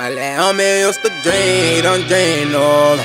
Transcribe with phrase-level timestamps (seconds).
[0.00, 2.96] My little homie used to drain, don't drain no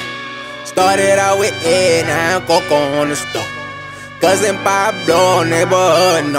[0.64, 3.44] Started out with Ed, now Coco on the stove.
[4.22, 6.32] Cousin Pablo, neighborhood.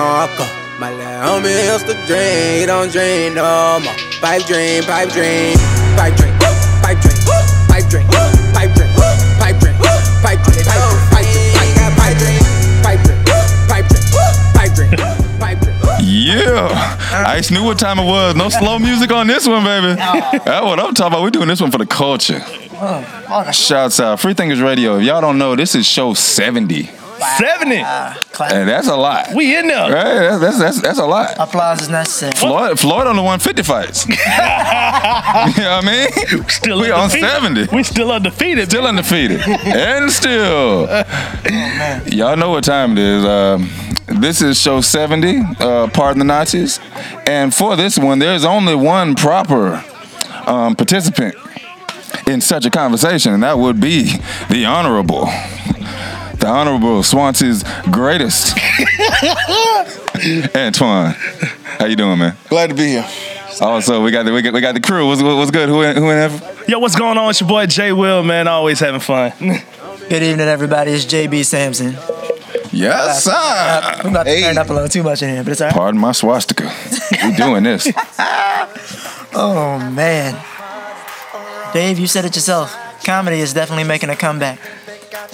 [0.81, 3.93] My little homie used to drain, don't drain no more.
[4.25, 5.59] Pipe drain, pipe drain,
[5.93, 6.33] pipe drain,
[6.81, 7.21] pipe drain,
[7.69, 8.09] pipe drain,
[8.57, 8.97] pipe drain,
[9.37, 9.77] pipe drain,
[10.25, 11.61] pipe drain, pipe drain, pipe drain,
[12.01, 12.41] pipe drain,
[12.81, 13.21] pipe drain,
[13.69, 14.09] pipe drain,
[14.57, 15.76] pipe drain, pipe drain.
[16.17, 17.25] Yeah.
[17.27, 18.35] Ice knew what time it was.
[18.35, 19.95] No slow music on this one, baby.
[19.95, 21.23] That's what I'm talking about.
[21.23, 22.41] We're doing this one for the culture.
[23.53, 24.21] Shouts out.
[24.21, 24.97] Free Thinkers Radio.
[24.97, 26.91] If y'all don't know, this is show 70.
[27.39, 27.77] 70.
[27.77, 29.29] And that's a lot.
[29.35, 29.91] We in there.
[29.93, 30.39] Right?
[30.39, 31.35] That's, that's, that's, that's a lot.
[31.39, 32.33] Applause is necessary.
[32.33, 34.07] Floyd, Floyd on the 150 fights.
[34.09, 36.49] you know what I mean?
[36.49, 37.69] Still we on 70.
[37.75, 38.69] We still undefeated.
[38.71, 39.41] Still undefeated.
[39.47, 40.89] and still.
[41.49, 43.25] Oh, Y'all know what time it is.
[43.25, 43.69] Um,
[44.21, 46.81] this is show 70, uh, Pardon the Nazis.
[47.27, 49.85] And for this one, there's only one proper
[50.47, 51.35] um, participant
[52.27, 54.17] in such a conversation, and that would be
[54.49, 55.27] the Honorable.
[56.47, 58.57] The Honorable Swansea's greatest.
[60.55, 61.13] Antoine.
[61.81, 62.37] How you doing, man?
[62.49, 63.09] Glad to be here.
[63.61, 65.09] Also, we got the we got, we got the crew.
[65.09, 65.69] What's, what's good?
[65.69, 66.55] Who in, who in there?
[66.69, 67.31] Yo, what's going on?
[67.31, 68.47] It's your boy Jay Will, man.
[68.47, 69.33] Always having fun.
[69.41, 70.93] Good evening, everybody.
[70.93, 71.95] It's JB Sampson.
[72.71, 73.33] Yes, sir.
[73.35, 75.77] I'm about to turn up a little too much in here, but it's all right.
[75.77, 76.73] Pardon my swastika.
[77.25, 77.91] We doing this.
[79.39, 80.41] Oh, man.
[81.75, 82.75] Dave, you said it yourself.
[83.05, 84.59] Comedy is definitely making a comeback,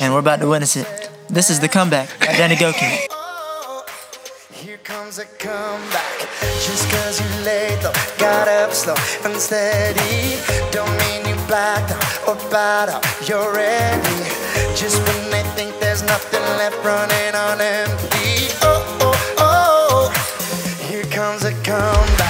[0.00, 1.01] and we're about to witness it.
[1.32, 3.06] This is The Comeback by Danny Gokey.
[3.10, 3.86] Oh,
[4.52, 6.18] here comes a comeback.
[6.60, 7.44] Just cause you
[8.18, 8.94] got up slow
[9.24, 10.36] and steady.
[10.70, 12.36] Don't mean you blacked out or
[12.90, 14.28] out, you're ready.
[14.76, 18.52] Just when they think there's nothing left running on empty.
[18.60, 20.86] Oh, oh, oh.
[20.86, 22.21] Here comes a comeback.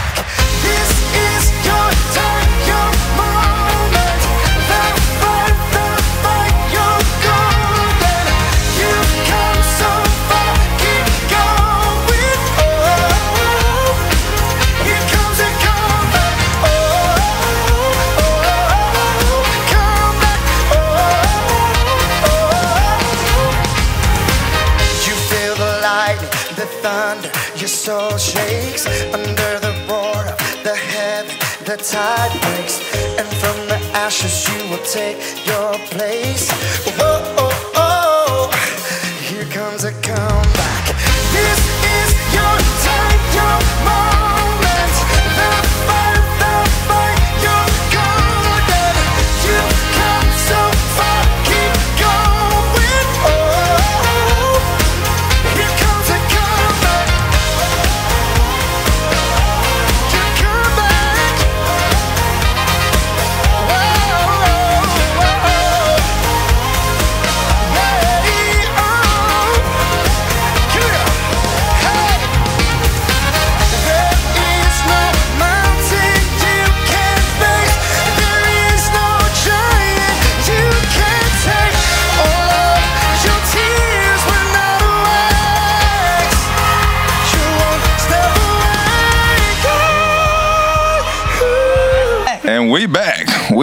[31.82, 32.78] Tide breaks,
[33.19, 36.48] and from the ashes you will take your place.
[37.00, 37.41] Oh,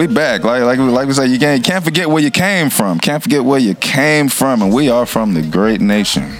[0.00, 0.44] We back.
[0.44, 2.98] Like like like we say, you can't can't forget where you came from.
[3.00, 4.62] Can't forget where you came from.
[4.62, 6.38] And we are from the great nation,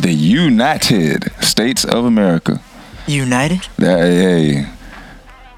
[0.00, 2.58] the United States of America.
[3.06, 3.60] United?
[3.76, 4.66] That, hey,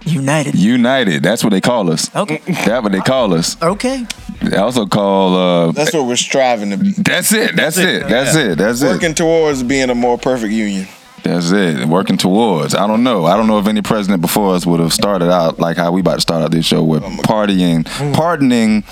[0.05, 0.56] United.
[0.56, 1.23] United.
[1.23, 2.12] That's what they call us.
[2.17, 2.38] Okay.
[2.44, 3.56] That's what they call us.
[3.62, 4.05] Okay.
[4.43, 5.37] They also call.
[5.37, 6.91] Uh, That's what we're striving to be.
[6.91, 7.55] that's it.
[7.55, 8.08] That's it.
[8.08, 8.50] That's Yeah.
[8.50, 8.58] it.
[8.58, 8.87] That's it.
[8.87, 10.88] Working towards being a more perfect union.
[11.28, 11.86] That's it.
[11.86, 12.75] Working towards.
[12.75, 13.26] I don't know.
[13.26, 16.00] I don't know if any president before us would have started out like how we
[16.00, 17.84] about to start out this show with partying,
[18.14, 18.84] pardoning,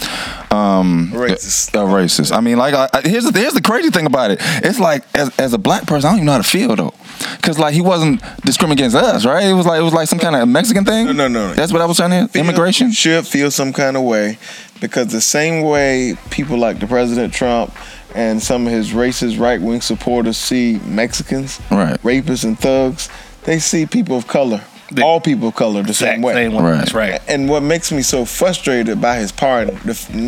[0.51, 1.75] um, Racist.
[1.75, 2.37] A, a racist.
[2.37, 4.39] I mean, like, I, here's the here's the crazy thing about it.
[4.43, 6.95] It's like as, as a black person, I don't even know how to feel though,
[7.37, 9.45] because like he wasn't discriminating against us, right?
[9.47, 11.07] It was like it was like some kind of Mexican thing.
[11.07, 11.55] No, no, no.
[11.55, 12.33] That's what I was trying to.
[12.33, 12.93] Feel- Immigration.
[12.93, 14.39] should feel some kind of way
[14.81, 17.73] because the same way people like the President Trump
[18.15, 22.01] and some of his racist right wing supporters see Mexicans, Right.
[22.03, 23.09] rapists, and thugs,
[23.45, 24.61] they see people of color,
[25.03, 26.35] all people of color, the same way.
[26.35, 26.63] same way.
[26.63, 26.79] Right.
[26.79, 27.21] That's right.
[27.29, 29.77] And what makes me so frustrated by his pardon,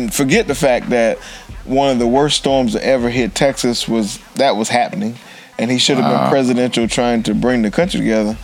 [0.09, 1.17] forget the fact that
[1.65, 5.15] one of the worst storms that ever hit Texas was that was happening,
[5.57, 8.37] and he should have been presidential trying to bring the country together.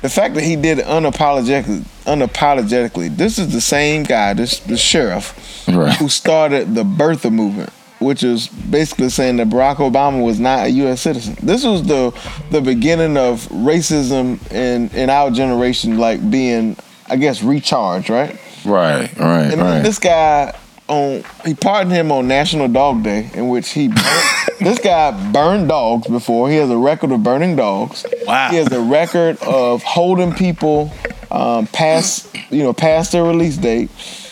[0.00, 3.16] The fact that he did it unapologetically, unapologetically.
[3.16, 5.34] This is the same guy, this the sheriff,
[5.66, 5.94] Right.
[5.96, 7.70] who started the birther movement,
[8.00, 11.00] which is basically saying that Barack Obama was not a U.S.
[11.00, 11.36] citizen.
[11.42, 12.16] This was the
[12.50, 16.76] the beginning of racism in in our generation, like being,
[17.08, 18.38] I guess, recharged, right?
[18.64, 19.82] Right, right, And right.
[19.82, 20.56] this guy
[20.88, 23.88] on he pardoned him on National Dog Day, in which he
[24.60, 26.50] this guy burned dogs before.
[26.50, 28.06] He has a record of burning dogs.
[28.24, 28.50] Wow.
[28.50, 30.92] He has a record of holding people
[31.30, 33.90] um, past you know past their release date.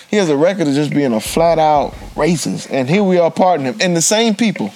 [0.09, 2.69] He has a record of just being a flat out racist.
[2.71, 3.81] And here we are pardoning him.
[3.81, 4.69] And the same people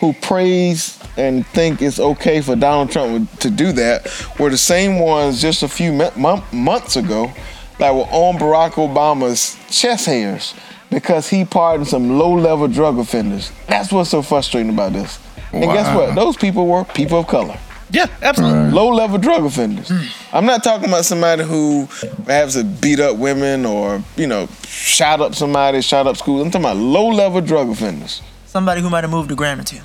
[0.00, 4.06] who praise and think it's okay for Donald Trump to do that
[4.38, 7.32] were the same ones just a few mo- mon- months ago
[7.78, 10.54] that were on Barack Obama's chest hairs
[10.90, 13.50] because he pardoned some low level drug offenders.
[13.66, 15.18] That's what's so frustrating about this.
[15.52, 16.14] And guess what?
[16.14, 17.58] Those people were people of color.
[17.90, 18.70] Yeah, absolutely.
[18.70, 19.88] Low level drug offenders.
[19.88, 20.36] Hmm.
[20.36, 21.86] I'm not talking about somebody who
[22.24, 26.42] perhaps have beat up women or, you know, shot up somebody, shot up schools.
[26.44, 28.20] I'm talking about low level drug offenders.
[28.46, 29.80] Somebody who might have moved a gram or two.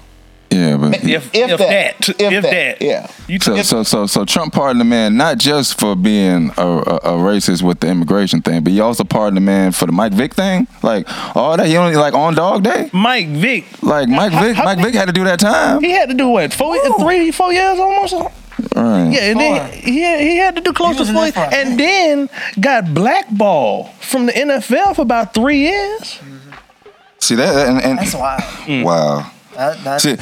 [0.51, 1.97] Yeah, but If, If if, that.
[1.99, 3.11] that, If if, that, that, yeah.
[3.27, 6.95] You So, so, so, so Trump pardoned the man not just for being a, a,
[6.97, 10.13] a racist with the immigration thing, but he also pardoned the man for the Mike
[10.13, 10.67] Vick thing.
[10.81, 12.89] Like all that, he only like on Dog Day.
[12.93, 15.81] Mike Vick, Like Mike How- Vick, how Mike Vick had to do that time.
[15.83, 16.53] he had to do what?
[16.53, 18.13] Four, three, four years almost.
[18.75, 19.09] Right.
[19.11, 21.31] Yeah, and then he had, he had to do close He was to four, there
[21.49, 22.29] for and then
[22.59, 26.19] got blackballed from the NFL for about three years.
[27.19, 27.67] See that?
[27.69, 28.41] And, and That's wild.
[28.41, 28.83] Mm.
[28.83, 29.31] wow.
[29.55, 30.15] That, See,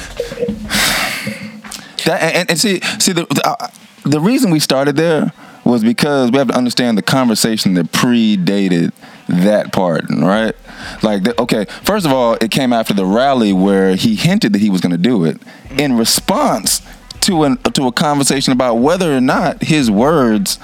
[2.04, 3.68] that and, and, and see, see the the, uh,
[4.04, 5.32] the reason we started there
[5.64, 8.92] was because we have to understand the conversation that predated
[9.28, 10.54] that part, right?
[11.02, 14.60] Like, the, okay, first of all, it came after the rally where he hinted that
[14.60, 15.36] he was going to do it
[15.78, 16.80] in response
[17.20, 20.58] to an to a conversation about whether or not his words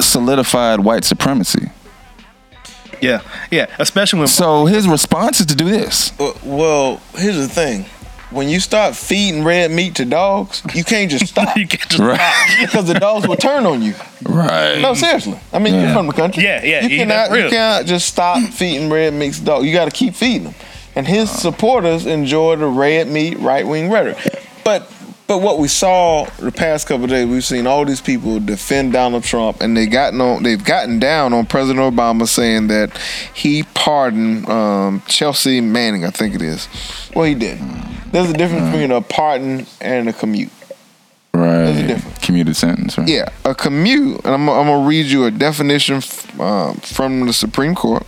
[0.00, 1.70] solidified white supremacy.
[3.02, 3.20] Yeah,
[3.50, 6.12] yeah, especially when So his response is to do this.
[6.18, 7.84] Well, well, here's the thing.
[8.30, 12.00] When you start feeding red meat to dogs, you can't just stop you can't just
[12.00, 12.58] Right.
[12.62, 13.94] because the dogs will turn on you.
[14.22, 14.80] Right.
[14.80, 15.38] No, seriously.
[15.52, 16.42] I mean, you're from the country.
[16.44, 19.66] Yeah, yeah, You yeah, cannot, you cannot just stop feeding red meat to dogs.
[19.66, 20.54] You got to keep feeding them.
[20.94, 21.36] And his uh.
[21.36, 24.16] supporters enjoy the red meat, right wing rhetoric.
[24.64, 24.90] But
[25.26, 28.92] but what we saw the past couple of days, we've seen all these people defend
[28.92, 32.96] Donald Trump, and they gotten on, they've gotten down on President Obama saying that
[33.34, 36.68] he pardoned um, Chelsea Manning, I think it is.
[37.14, 37.58] Well, he did.
[38.10, 40.50] There's a difference between a pardon and a commute.
[41.34, 41.64] Right.
[41.64, 42.18] There's a difference.
[42.18, 42.98] Commuted sentence.
[42.98, 43.08] Right?
[43.08, 47.32] Yeah, a commute, and I'm, I'm gonna read you a definition f- um, from the
[47.32, 48.06] Supreme Court.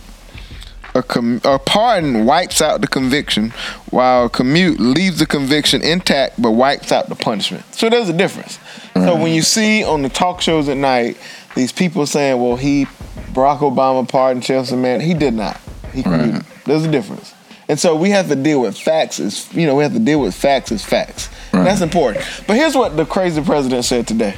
[0.95, 3.49] A, com- a pardon wipes out the conviction,
[3.89, 7.65] while a commute leaves the conviction intact but wipes out the punishment.
[7.75, 8.59] So there's a difference.
[8.93, 11.17] So when you see on the talk shows at night
[11.53, 12.85] these people saying, "Well, he
[13.33, 15.59] Barack Obama pardoned Chelsea man," he did not.
[15.93, 16.43] He commuted.
[16.65, 17.33] There's a difference.
[17.67, 20.21] And so we have to deal with facts as you know we have to deal
[20.21, 21.29] with facts as facts.
[21.51, 22.23] And That's important.
[22.47, 24.35] But here's what the crazy president said today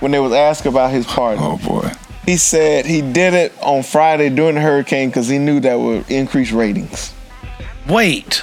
[0.00, 1.42] when they was asked about his pardon.
[1.42, 1.90] Oh boy.
[2.26, 6.10] He said he did it on Friday during the hurricane because he knew that would
[6.10, 7.12] increase ratings.
[7.88, 8.42] wait,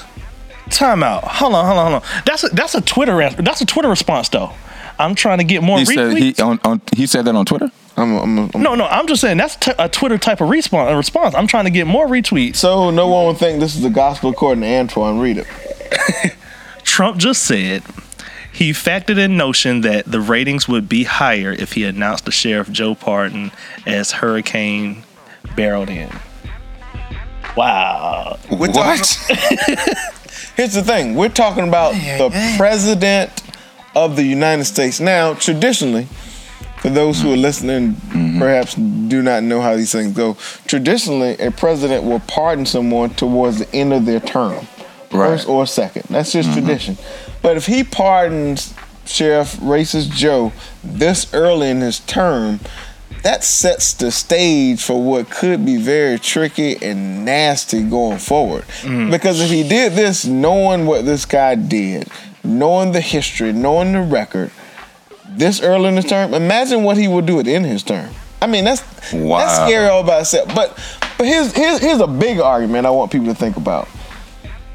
[0.69, 1.23] time out.
[1.23, 2.23] Hold on, hold on, hold on.
[2.25, 3.17] That's a, that's a Twitter.
[3.31, 4.51] That's a Twitter response though.
[4.99, 7.71] I'm trying to get more He said he on, on he said that on Twitter.
[7.97, 10.91] I'm, I'm, I'm- no, no, I'm just saying that's t- a Twitter type of response.
[10.91, 11.33] A response.
[11.35, 12.57] I'm trying to get more retweets.
[12.57, 15.19] So no one would think this is the gospel according to Antoine.
[15.19, 16.35] Read it.
[16.83, 17.83] Trump just said
[18.53, 22.71] he factored in notion that the ratings would be higher if he announced the sheriff
[22.71, 23.51] Joe Pardon
[23.85, 25.03] as Hurricane
[25.55, 26.09] barreled in.
[27.55, 28.39] Wow.
[28.49, 29.03] We're talking-
[30.55, 33.41] Here's the thing: we're talking about the president
[33.95, 34.99] of the United States.
[34.99, 36.07] Now, traditionally,
[36.81, 37.41] for those who are mm-hmm.
[37.41, 38.39] listening, mm-hmm.
[38.39, 40.35] perhaps do not know how these things go.
[40.67, 44.65] Traditionally, a president will pardon someone towards the end of their term,
[45.09, 46.03] first or second.
[46.09, 46.59] That's just mm-hmm.
[46.59, 46.97] tradition.
[47.41, 48.73] But if he pardons
[49.05, 52.59] Sheriff Racist Joe this early in his term,
[53.23, 58.63] that sets the stage for what could be very tricky and nasty going forward.
[58.81, 59.11] Mm.
[59.11, 62.07] Because if he did this knowing what this guy did,
[62.43, 64.51] knowing the history, knowing the record,
[65.29, 68.11] this early in his term, imagine what he would do end of his term.
[68.41, 68.81] I mean, that's
[69.11, 70.47] that's scary all by itself.
[70.55, 70.75] But
[71.17, 73.87] but here's here's here's a big argument I want people to think about.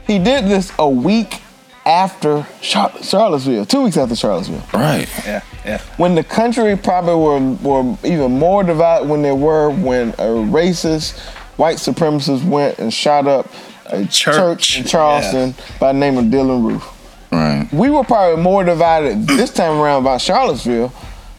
[0.06, 1.40] He did this a week
[1.86, 4.62] after Char- Charlottesville, two weeks after Charlottesville.
[4.74, 5.08] Right.
[5.24, 5.80] Yeah, yeah.
[5.96, 11.18] When the country probably were, were even more divided when they were when a racist
[11.56, 13.46] white supremacist went and shot up
[13.86, 16.92] a church, Church, in Charleston by the name of Dylann Roof.
[17.30, 17.68] Right.
[17.72, 20.92] We were probably more divided this time around about Charlottesville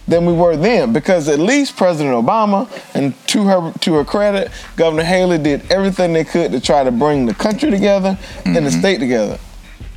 [0.07, 4.49] than we were then because at least President Obama and to her to her credit,
[4.77, 8.61] Governor Haley did everything they could to try to bring the country together and the
[8.61, 8.79] mm-hmm.
[8.79, 9.37] state together.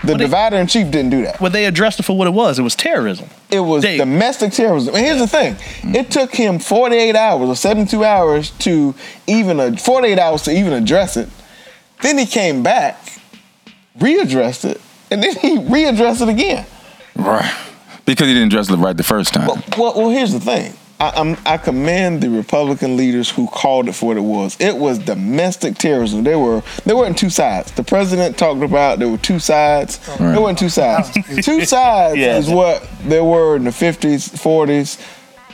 [0.03, 1.41] The divider in chief didn't do that.
[1.41, 2.59] Well, they addressed it for what it was.
[2.59, 3.29] It was terrorism.
[3.51, 4.95] It was They- domestic terrorism.
[4.95, 5.95] And here's the thing: mm.
[5.95, 8.95] it took him 48 hours or 72 hours to
[9.27, 11.29] even a 48 hours to even address it.
[12.03, 13.21] Then he came back,
[13.99, 14.81] readdressed it,
[15.11, 16.65] and then he readdressed it again.
[17.15, 17.53] Right.
[18.07, 19.47] Because he didn't address it right the first time.
[19.47, 20.73] Well, well, well here's the thing.
[21.01, 24.57] I, I'm, I commend the Republican leaders who called it for what it was.
[24.61, 26.25] It was domestic terrorism.
[26.25, 27.73] There were there weren't two sides.
[27.73, 29.99] The president talked about there were two sides.
[30.09, 30.33] Right.
[30.33, 31.11] There weren't two sides.
[31.45, 32.37] two sides Yeah.
[32.37, 35.01] is what there were in the 50s, 40s,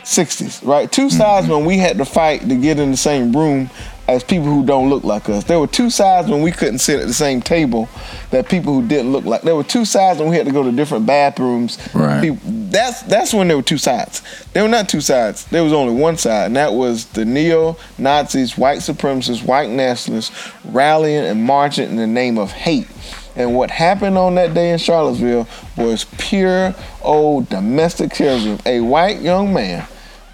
[0.03, 0.67] 60s.
[0.67, 0.91] Right.
[0.91, 1.55] Two sides mm-hmm.
[1.57, 3.71] when we had to fight to get in the same room
[4.09, 5.45] as people who don't look like us.
[5.45, 7.89] There were two sides when we couldn't sit at the same table
[8.31, 9.43] that people who didn't look like.
[9.43, 11.79] There were two sides when we had to go to different bathrooms.
[11.95, 12.21] Right.
[12.23, 12.39] People-
[12.71, 14.23] that's that's when there were two sides.
[14.53, 15.45] There were not two sides.
[15.47, 20.51] There was only one side, and that was the neo Nazis, white supremacists, white nationalists
[20.65, 22.89] rallying and marching in the name of hate.
[23.37, 25.47] And what happened on that day in Charlottesville
[25.77, 28.59] was pure old domestic terrorism.
[28.67, 29.87] A white young man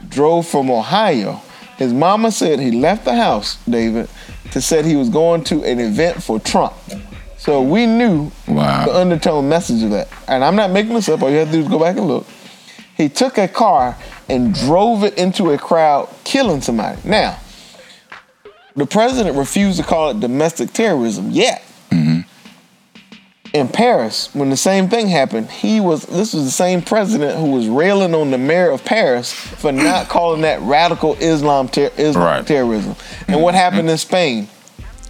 [0.09, 1.41] drove from Ohio.
[1.83, 4.09] His mama said he left the house, David,
[4.53, 6.75] to said he was going to an event for Trump.
[7.39, 8.85] So we knew Wow.
[8.87, 10.07] the undertone message of that.
[10.29, 11.23] And I'm not making this up.
[11.23, 12.25] All you have to do is go back and look.
[12.97, 13.97] He took a car
[14.29, 17.01] and drove it into a crowd, killing somebody.
[17.05, 17.41] Now,
[18.77, 21.65] the president refused to call it domestic terrorism yet.
[23.53, 27.51] In Paris, when the same thing happened, he was this was the same president who
[27.51, 32.25] was railing on the mayor of Paris for not calling that radical Islam, ter- Islam
[32.25, 32.47] Right.
[32.47, 32.93] terrorism.
[32.93, 33.41] And mm-hmm.
[33.41, 34.49] what happened in Spain?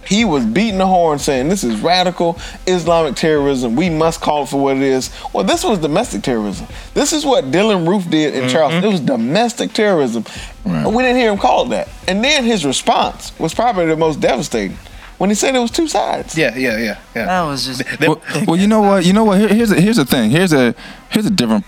[0.05, 3.77] He was beating the horn saying this is radical Islamic terrorism.
[3.77, 5.09] We must call it for what it is.
[5.31, 6.67] Well, this was domestic terrorism.
[6.93, 8.49] This is what Dylann Roof did in mm-hmm.
[8.49, 8.83] Charleston.
[8.83, 10.25] It was domestic terrorism.
[10.65, 10.85] Right.
[10.85, 11.89] We didn't hear him call it that.
[12.07, 14.77] And then his response was probably the most devastating
[15.17, 16.37] when he said it was two sides.
[16.37, 17.25] Yeah, yeah, yeah, yeah.
[17.25, 17.99] That was just.
[17.99, 19.05] well, well, you know what?
[19.05, 19.39] You know what?
[19.39, 20.29] Here, here's a, here's the thing.
[20.31, 20.75] Here's a
[21.09, 21.65] here's a different.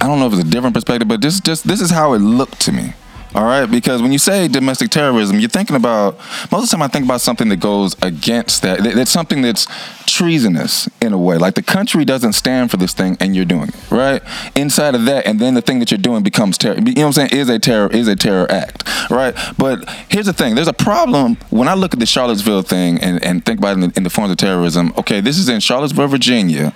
[0.00, 2.18] I don't know if it's a different perspective, but this just this is how it
[2.18, 2.92] looked to me.
[3.34, 6.16] All right, because when you say domestic terrorism, you're thinking about
[6.50, 6.82] most of the time.
[6.82, 8.82] I think about something that goes against that.
[8.82, 9.66] That- That's something that's
[10.06, 11.36] treasonous in a way.
[11.36, 14.22] Like the country doesn't stand for this thing, and you're doing it right
[14.54, 16.76] inside of that, and then the thing that you're doing becomes terror.
[16.76, 17.30] You know what I'm saying?
[17.32, 19.34] Is a terror is a terror act, right?
[19.58, 23.22] But here's the thing: there's a problem when I look at the Charlottesville thing and,
[23.22, 24.94] and think about it in the, in the forms of terrorism.
[24.96, 26.72] Okay, this is in Charlottesville, Virginia,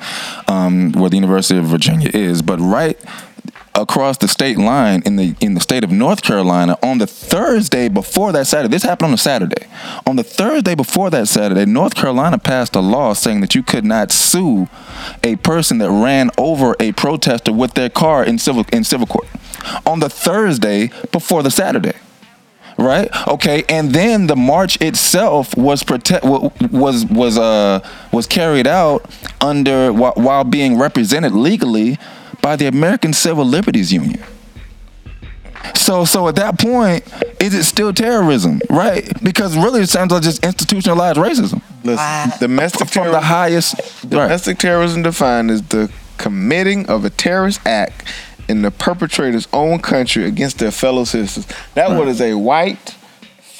[0.46, 2.98] um, where the University of Virginia is, but right
[3.74, 7.88] across the state line in the in the state of North Carolina on the Thursday
[7.88, 8.70] before that Saturday.
[8.70, 9.66] This happened on a Saturday.
[10.06, 13.84] On the Thursday before that Saturday, North Carolina passed a law saying that you could
[13.84, 14.68] not sue
[15.22, 19.28] a person that ran over a protester with their car in civil in civil court.
[19.86, 21.94] On the Thursday before the Saturday.
[22.78, 23.10] Right.
[23.28, 23.64] Okay.
[23.68, 29.04] And then the march itself was protect wa- was was uh was carried out
[29.42, 31.98] under while being represented legally
[32.42, 34.22] by the American Civil Liberties Union.
[35.74, 37.04] So so at that point,
[37.40, 38.60] is it still terrorism?
[38.70, 39.10] Right.
[39.22, 43.22] Because really, it sounds like just institutionalized racism Listen, domestic from the terrorism.
[43.22, 43.74] highest.
[44.04, 44.10] Right.
[44.10, 48.04] Domestic terrorism defined as the committing of a terrorist act
[48.48, 51.46] in the perpetrator's own country against their fellow citizens.
[51.74, 51.98] That Right.
[51.98, 52.94] what is a white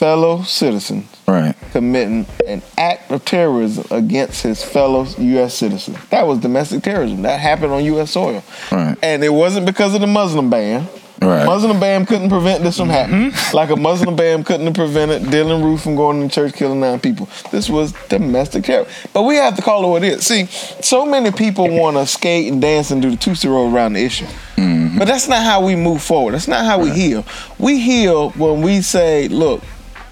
[0.01, 1.55] fellow citizen Right.
[1.73, 5.53] committing an act of terrorism against his fellow U.S.
[5.53, 5.99] citizens.
[6.09, 7.21] That was domestic terrorism.
[7.23, 8.13] That happened on U.S.
[8.13, 8.43] soil.
[8.73, 8.97] Right.
[9.03, 10.89] And it wasn't because of the Muslim ban.
[11.21, 11.45] Right.
[11.45, 13.31] Muslim ban couldn't prevent this from happening.
[13.31, 13.55] Mm-hmm.
[13.55, 16.99] Like a Muslim ban couldn't have prevented Dylann Roof from going to church killing nine
[16.99, 17.29] people.
[17.53, 18.87] This was domestic terror.
[19.13, 20.27] But we have to call it what it is.
[20.27, 23.93] See, so many people want to skate and dance and do the Tootsie Roll around
[23.93, 24.25] the issue.
[24.57, 24.99] Mm-hmm.
[24.99, 26.33] But that's not how we move forward.
[26.33, 27.27] That's not how we heal.
[27.59, 29.63] We heal when we say, look,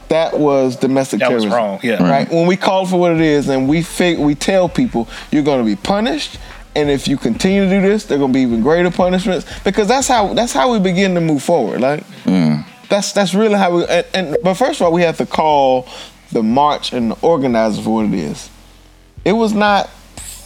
[0.09, 1.53] that was domestic That was terrorism.
[1.53, 2.03] wrong, yeah.
[2.03, 2.31] Right.
[2.31, 5.59] When we call for what it is and we fig- we tell people you're going
[5.59, 6.39] to be punished,
[6.75, 9.47] and if you continue to do this, there are going to be even greater punishments
[9.65, 11.81] because that's how that's how we begin to move forward.
[11.81, 12.65] Like mm.
[12.89, 13.87] that's that's really how we.
[13.87, 15.89] And, and but first of all, we have to call
[16.33, 18.51] the march and the organizer for what it is.
[19.25, 19.91] It was not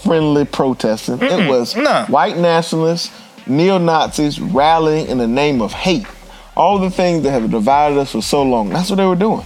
[0.03, 1.21] friendly protesting.
[1.23, 2.07] It was nah.
[2.07, 3.11] white nationalists,
[3.47, 6.07] neo Nazis rallying in the name of hate.
[6.57, 8.69] All the things that have divided us for so long.
[8.71, 9.45] That's what they were doing.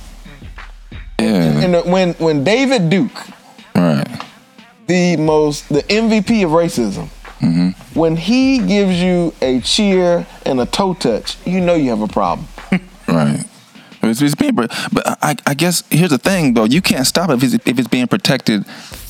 [1.20, 1.62] Yeah.
[1.62, 3.16] And uh, when when David Duke
[3.74, 4.06] Right.
[4.86, 7.08] the most the MVP of racism.
[7.40, 7.98] Mm-hmm.
[7.98, 12.08] When he gives you a cheer and a toe touch, you know you have a
[12.08, 12.48] problem.
[13.08, 13.44] Right.
[14.02, 14.68] It's, it's being, but
[15.22, 16.64] I, I guess here's the thing though.
[16.64, 18.64] You can't stop it if it's, if it's being protected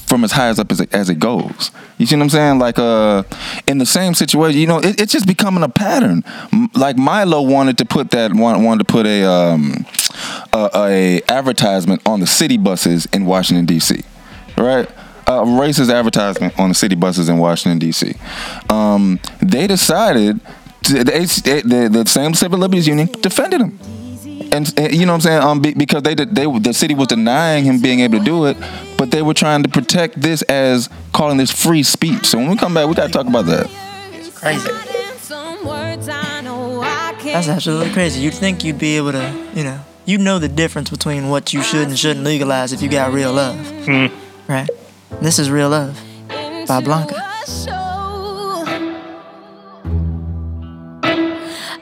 [0.06, 1.70] from as high as up as it, as it goes.
[1.98, 2.58] You see what I'm saying?
[2.58, 3.24] Like uh,
[3.66, 6.24] in the same situation, you know, it, it's just becoming a pattern.
[6.74, 9.84] Like Milo wanted to put that want, wanted to put a um,
[10.52, 14.02] a, a advertisement on the city buses in Washington D.C.
[14.56, 14.88] Right.
[15.28, 18.14] A racist advertisement on the city buses in Washington D.C.
[18.70, 20.40] Um, they decided
[20.84, 23.78] to, they, they, the, the same civil liberties union defended him
[24.52, 25.42] and, and you know what I'm saying?
[25.42, 28.46] Um, be, because they did, they the city was denying him being able to do
[28.46, 28.56] it,
[28.96, 32.26] but they were trying to protect this as calling this free speech.
[32.26, 33.70] So when we come back, we got to talk about that.
[34.12, 34.70] It's Crazy.
[37.32, 38.20] That's absolutely crazy.
[38.20, 41.62] You'd think you'd be able to, you know, you know the difference between what you
[41.62, 43.58] should and shouldn't legalize if you got real love.
[44.48, 44.70] Right?
[45.20, 46.00] This is real love
[46.68, 47.26] by Blanca.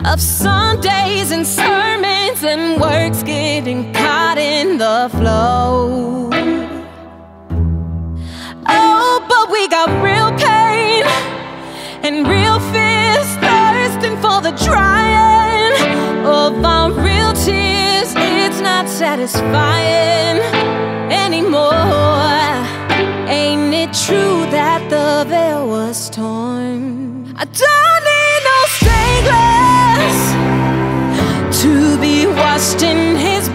[0.04, 2.13] of Sundays and sermons
[2.47, 6.31] and works getting caught in the flow.
[8.67, 11.05] Oh, but we got real pain
[12.05, 15.75] and real fears thirsting for the drying
[16.27, 18.13] of our real tears.
[18.17, 20.39] It's not satisfying
[21.11, 21.73] anymore.
[23.29, 27.33] Ain't it true that the veil was torn?
[27.37, 30.35] I don't need no stained glass
[31.64, 33.49] to be washed in his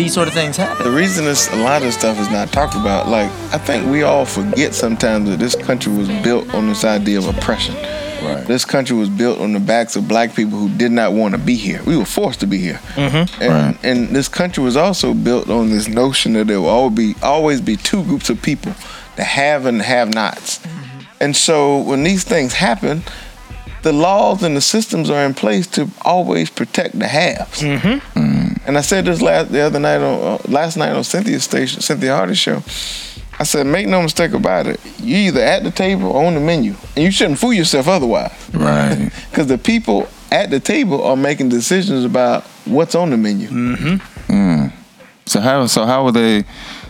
[0.00, 0.82] these sort of things happen.
[0.82, 4.02] The reason this a lot of stuff is not talked about, like I think we
[4.02, 7.74] all forget sometimes that this country was built on this idea of oppression.
[8.24, 8.44] Right.
[8.46, 11.38] This country was built on the backs of black people who did not want to
[11.38, 11.82] be here.
[11.84, 12.80] We were forced to be here.
[12.94, 13.42] Mm-hmm.
[13.42, 13.84] And, Right.
[13.84, 17.60] and this country was also built on this notion that there will always be always
[17.60, 18.72] be two groups of people,
[19.16, 20.58] the have and the have-nots.
[20.58, 21.00] Mm-hmm.
[21.20, 23.02] And so when these things happen,
[23.82, 27.62] the laws and the systems are in place to always protect the haves.
[28.66, 31.80] And I said this last the other night on uh, last night on Cynthia's station,
[31.80, 32.62] Cynthia Hardy's show.
[33.38, 34.78] I said, make no mistake about it.
[35.00, 38.32] You either at the table or on the menu, and you shouldn't fool yourself otherwise.
[38.52, 39.10] Right.
[39.30, 43.48] Because the people at the table are making decisions about what's on the menu.
[43.48, 44.66] Mm-hmm.
[45.26, 46.44] So how so how would they?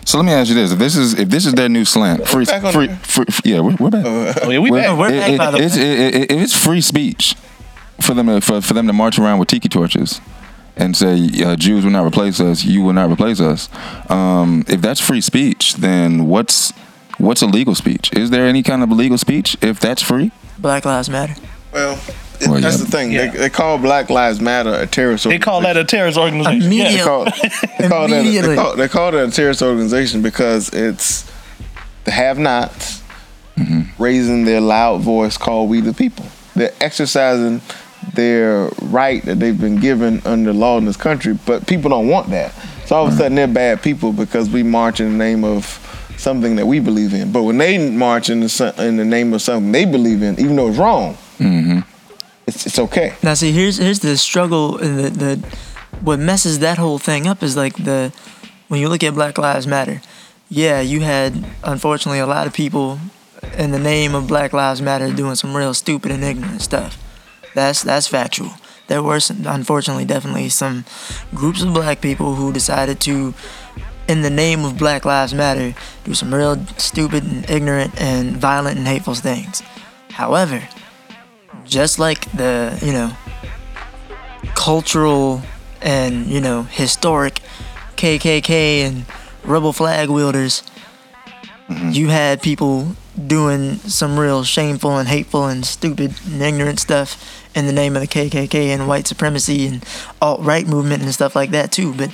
[0.07, 2.27] So let me ask you this: If this is if this is their new slant,
[2.27, 4.05] free, back on free, free, yeah, we're, we're back.
[4.43, 4.99] Oh yeah, we We're- back.
[4.99, 7.37] We're it- back, it- by the it's, it, it, it's free speech
[8.01, 10.21] for them to, for, for them to march around with tiki torches
[10.81, 13.69] and say uh, Jews will not replace us, you will not replace us.
[14.11, 16.73] Um, if that's free speech, then what's
[17.19, 18.11] what's illegal speech?
[18.15, 20.33] Is there any kind of illegal speech if that's free?
[20.59, 21.35] Black Lives Matter.
[21.73, 21.99] Well,
[22.41, 22.85] it- Well, that's yeah.
[22.85, 23.13] the thing.
[23.13, 23.31] Yeah.
[23.31, 26.63] They, they call Black Lives Matter a terrorist They call that a terrorist organization.
[26.63, 28.49] Immediate- They call, they, call that, Immediately.
[28.57, 31.31] they, call, they call that a terrorist organization because it's
[32.05, 33.03] the have-nots
[33.99, 36.25] raising their loud voice called "We the People."
[36.57, 37.61] They're exercising
[38.15, 42.31] their right that they've been given under law in this country, but people don't want
[42.31, 42.53] that.
[42.87, 45.65] So all of a sudden they're bad people because we march in the name of
[46.17, 47.33] something that we believe in.
[47.33, 50.57] But when they march in the in the name of something they believe in, even
[50.57, 51.81] though it's wrong, Mm-hmm.
[52.47, 53.15] it's it's okay.
[53.23, 54.77] Now, see, here's here's the struggle.
[54.79, 55.47] and The the
[56.03, 58.13] what messes that whole thing up is like the
[58.69, 60.01] when you look at Black Lives Matter.
[60.49, 62.99] Yeah, you had unfortunately a lot of people
[63.57, 66.99] in the name of Black Lives Matter doing some real stupid and ignorant stuff.
[67.55, 68.51] That's that's factual.
[68.87, 70.85] There were some, unfortunately definitely some
[71.35, 73.35] groups of black people who decided to
[74.09, 78.79] in the name of Black Lives Matter do some real stupid and ignorant and violent
[78.79, 79.63] and hateful things.
[80.11, 80.67] However,
[81.65, 83.13] just like the you know
[84.57, 85.43] cultural
[85.81, 87.41] and you know historic
[87.97, 89.07] KKK and
[89.45, 90.65] rebel flag wielders,
[91.69, 91.91] mm-hmm.
[91.91, 92.97] you had people
[93.29, 98.03] doing some real shameful and hateful and stupid and ignorant stuff in the name of
[98.03, 99.85] the KKK and white supremacy and
[100.21, 101.95] alt right movement and stuff like that too.
[101.95, 102.11] But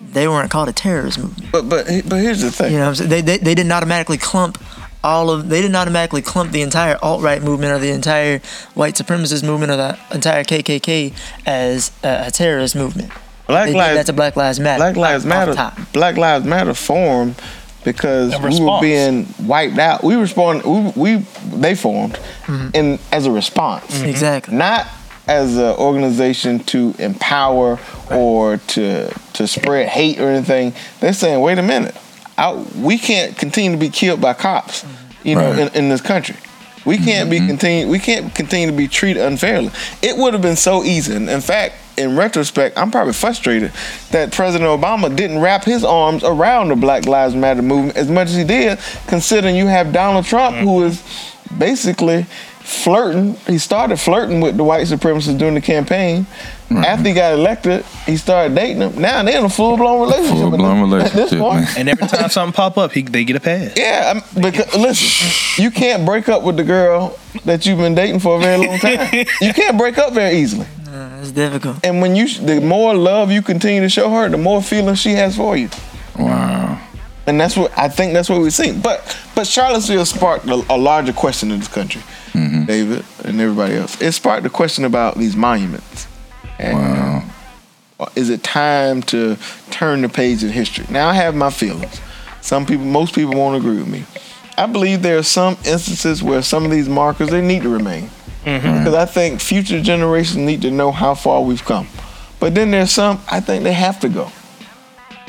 [0.00, 1.52] they weren't called a terrorist movement.
[1.52, 2.72] But but but here's the thing.
[2.72, 3.10] You know, what I'm saying?
[3.10, 4.58] they, they they didn't automatically clump
[5.02, 8.38] all of they didn't automatically clump the entire alt right movement or the entire
[8.74, 11.14] white supremacist movement or the entire KKK
[11.46, 13.12] as a, a terrorist movement.
[13.46, 14.78] Black they Lives did that to Black Lives Matter.
[14.78, 15.72] Black Lives Matter.
[15.92, 17.36] Black Lives Matter formed
[17.84, 20.02] because we were being wiped out.
[20.02, 20.64] We responded.
[20.66, 21.24] We, we
[21.56, 22.68] they formed Mm-hmm.
[22.74, 24.04] in as a response, mm-hmm.
[24.10, 24.54] Exactly.
[24.54, 24.86] not
[25.26, 27.78] as an organization to empower
[28.10, 30.74] or to to spread hate or anything.
[31.00, 31.96] They're saying, wait a minute,
[32.36, 35.28] I, we can't continue to be killed by cops, mm-hmm.
[35.28, 35.74] you know, Right.
[35.74, 36.36] in, in this country.
[36.84, 37.46] We can't be mm-hmm.
[37.48, 37.88] continue.
[37.88, 39.70] We can't continue to be treated unfairly.
[40.02, 41.16] It would have been so easy.
[41.16, 43.72] And in fact, in retrospect, I'm probably frustrated
[44.10, 48.28] that President Obama didn't wrap his arms around the Black Lives Matter movement as much
[48.28, 51.02] as he did, considering you have Donald Trump, who is
[51.56, 52.24] basically
[52.64, 53.34] flirting.
[53.46, 56.26] He started flirting with the white supremacists during the campaign.
[56.70, 59.00] After he got elected, he started dating them.
[59.00, 60.38] Now they're in a full blown relationship.
[60.38, 61.78] Full blown At this relationship, point.
[61.78, 63.74] And every time something pop up, he, they get a pass.
[63.76, 68.18] yeah, I'm, because listen, you can't break up with the girl that you've been dating
[68.20, 69.08] for a very long time.
[69.40, 70.66] you can't break up very easily.
[70.94, 71.76] Uh, it's difficult.
[71.84, 75.12] And when you, the more love you continue to show her, the more feelings she
[75.14, 75.68] has for you.
[76.16, 76.80] Wow.
[77.26, 78.12] And that's what I think.
[78.12, 78.80] That's what we've seen.
[78.80, 82.02] But but Charlottesville sparked a, a larger question in this country,
[82.32, 84.00] David and everybody else.
[84.00, 86.06] It sparked a question about these monuments.
[86.58, 87.24] And Wow.
[87.98, 89.36] uh, is it time to
[89.70, 90.84] turn the page in history?
[90.90, 92.00] Now I have my feelings.
[92.40, 94.04] Some people, most people won't agree with me.
[94.56, 98.10] I believe there are some instances where some of these markers they need to remain
[98.44, 98.78] Mm-hmm.
[98.78, 101.88] because I think future generations need to know how far we've come.
[102.40, 104.30] But then there's some I think they have to go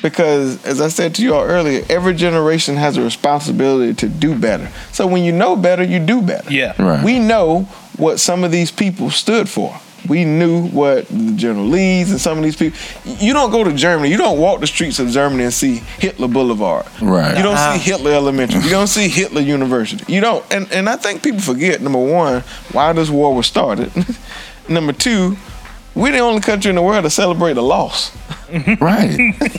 [0.05, 4.37] because, as I said to you all earlier, every generation has a responsibility to do
[4.37, 4.69] better.
[4.91, 6.51] So when you know better, you do better.
[6.51, 6.79] Yeah.
[6.81, 7.03] Right.
[7.03, 7.63] We know
[7.97, 9.79] what some of these people stood for.
[10.07, 12.77] We knew what the General Lees and some of these people.
[13.05, 14.09] You don't go to Germany.
[14.09, 16.85] You don't walk the streets of Germany and see Hitler Boulevard.
[17.01, 17.35] Right.
[17.37, 17.73] You don't Uh-huh.
[17.73, 18.61] see Hitler Elementary.
[18.61, 20.11] You don't see Hitler University.
[20.13, 20.43] You don't.
[20.53, 22.41] And and I think people forget number one
[22.71, 23.91] why this war was started.
[24.69, 25.37] number two,
[25.95, 28.11] we're the only country in the world to celebrate a loss.
[28.79, 29.17] Right.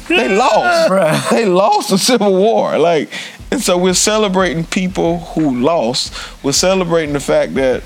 [0.09, 0.89] They lost.
[0.91, 1.31] Bruh.
[1.31, 2.79] They lost the Civil War.
[2.79, 3.11] Like,
[3.51, 6.15] and so we're celebrating people who lost.
[6.45, 7.83] We're celebrating the fact that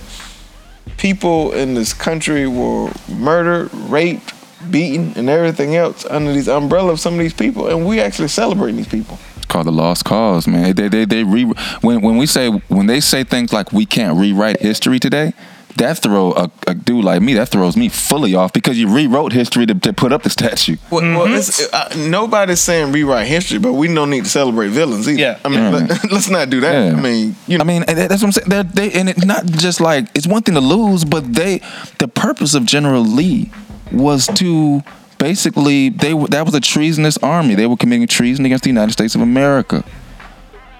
[0.97, 4.35] people in this country were murdered, raped,
[4.71, 8.29] beaten, and everything else under these umbrella of some of these people, and we actually
[8.29, 9.19] celebrating these people.
[9.37, 10.75] It's called the lost cause, man.
[10.75, 11.45] They they they re
[11.81, 15.33] when when we say when they say things like we can't rewrite history today,
[15.77, 19.33] that throw a, a dude like me that throws me fully off because you rewrote
[19.33, 20.77] history to, to put up the statue.
[20.91, 25.09] Well, well it's, uh, nobody's saying rewrite history, but we don't need to celebrate villains
[25.09, 25.21] either.
[25.21, 25.39] Yeah.
[25.45, 26.73] I mean, let, us not do that.
[26.73, 26.99] Yeah.
[26.99, 28.49] I mean, you know, I mean, that's what I'm saying.
[28.49, 31.61] They're, they and it's not just like it's one thing to lose, but they
[31.99, 33.51] the purpose of General Lee
[33.93, 34.83] was to
[35.19, 37.55] basically they that was a treasonous army.
[37.55, 39.85] They were committing treason against the United States of America.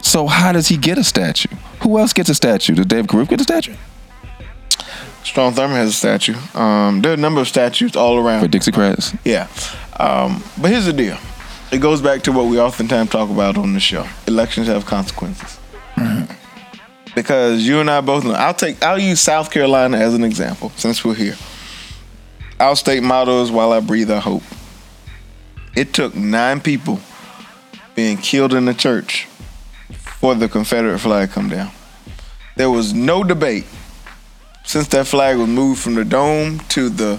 [0.03, 1.55] So how does he get a statue?
[1.83, 2.75] Who else gets a statue?
[2.75, 3.75] Does Dave Caruth get a statue
[5.31, 6.35] Strom Thurmond has a statue.
[6.55, 8.43] Um, there are a number of statues all around.
[8.43, 9.17] for Dixiecrats?
[9.25, 9.47] Yeah.
[9.97, 11.17] Um, but here's the deal.
[11.71, 14.09] It goes back to what we oftentimes talk about on the show.
[14.27, 15.61] Elections have consequences.
[17.15, 18.33] Because you and I both know.
[18.33, 21.37] I'll take I'll use South Carolina as an example since we're here.
[22.59, 24.43] Our state motto is while I breathe I hope.
[25.77, 27.01] It took nine people
[27.95, 29.27] being killed in the church
[29.93, 31.71] for the Confederate flag to come down.
[32.57, 33.67] There was no debate
[34.65, 37.19] since that flag was moved from the dome to the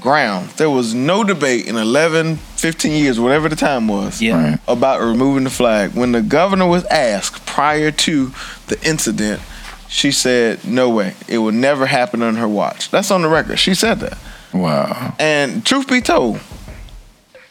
[0.00, 0.50] ground.
[0.50, 4.50] There was no debate in 11, 15 years, whatever the time was, Yeah.
[4.50, 4.60] Right.
[4.68, 5.94] about removing the flag.
[5.94, 8.32] When the governor was asked prior to
[8.68, 9.40] the incident,
[9.88, 11.14] she said, no way.
[11.26, 12.90] It will never happen on her watch.
[12.90, 13.58] That's on the record.
[13.58, 14.18] She said that.
[14.52, 15.14] Wow.
[15.18, 16.36] And truth be told,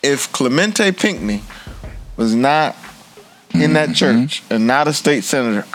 [0.04, 1.42] if Clementa Pinckney
[2.16, 2.76] was not
[3.54, 4.26] in that mm-hmm.
[4.26, 5.66] church and not a state senator,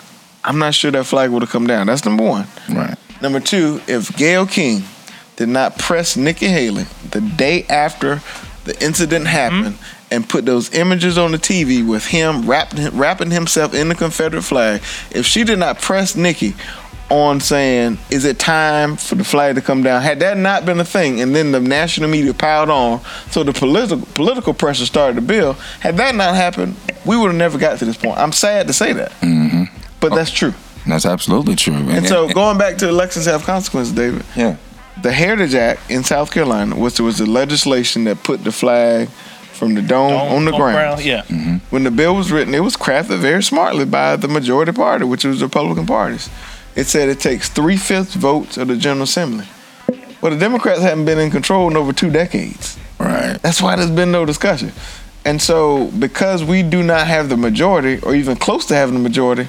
[0.43, 1.87] I'm not sure that flag would have come down.
[1.87, 2.47] That's number one.
[2.69, 2.97] Right.
[3.23, 4.83] Number two, if Gayle King
[5.37, 8.21] did not press Nikki Haley the day after
[8.65, 9.77] the incident happened
[10.11, 14.41] and put those images on the TV with him wrapping, wrapping himself in the Confederate
[14.41, 14.81] flag,
[15.11, 16.53] if she did not press Nikki
[17.09, 20.01] on saying, is it time for the flag to come down?
[20.01, 22.99] Had that not been a thing, and then the national media piled on,
[23.31, 25.55] so the political political pressure started to build.
[25.79, 28.17] Had that not happened, we would have never got to this point.
[28.17, 29.63] I'm sad to say that, Mm-hmm.
[30.01, 30.53] but that's true.
[30.87, 31.73] That's absolutely true.
[31.73, 34.23] And so going back to elections have consequences, David.
[34.35, 34.57] yeah.
[35.01, 39.73] The Heritage Act in South Carolina was was the legislation that put the flag from
[39.75, 40.75] the dome, Dome on the on ground.
[40.75, 41.21] ground, yeah.
[41.23, 41.55] Mm-hmm.
[41.69, 45.25] When the bill was written, it was crafted very smartly by the majority party, which
[45.25, 46.29] was the Republican parties.
[46.75, 49.45] It said it takes three fifths votes of the General Assembly.
[50.21, 52.77] Well, the Democrats haven't been in control in over two decades.
[52.99, 53.37] Right.
[53.41, 54.71] That's why there's been no discussion.
[55.25, 59.01] And so, because we do not have the majority, or even close to having the
[59.01, 59.47] majority,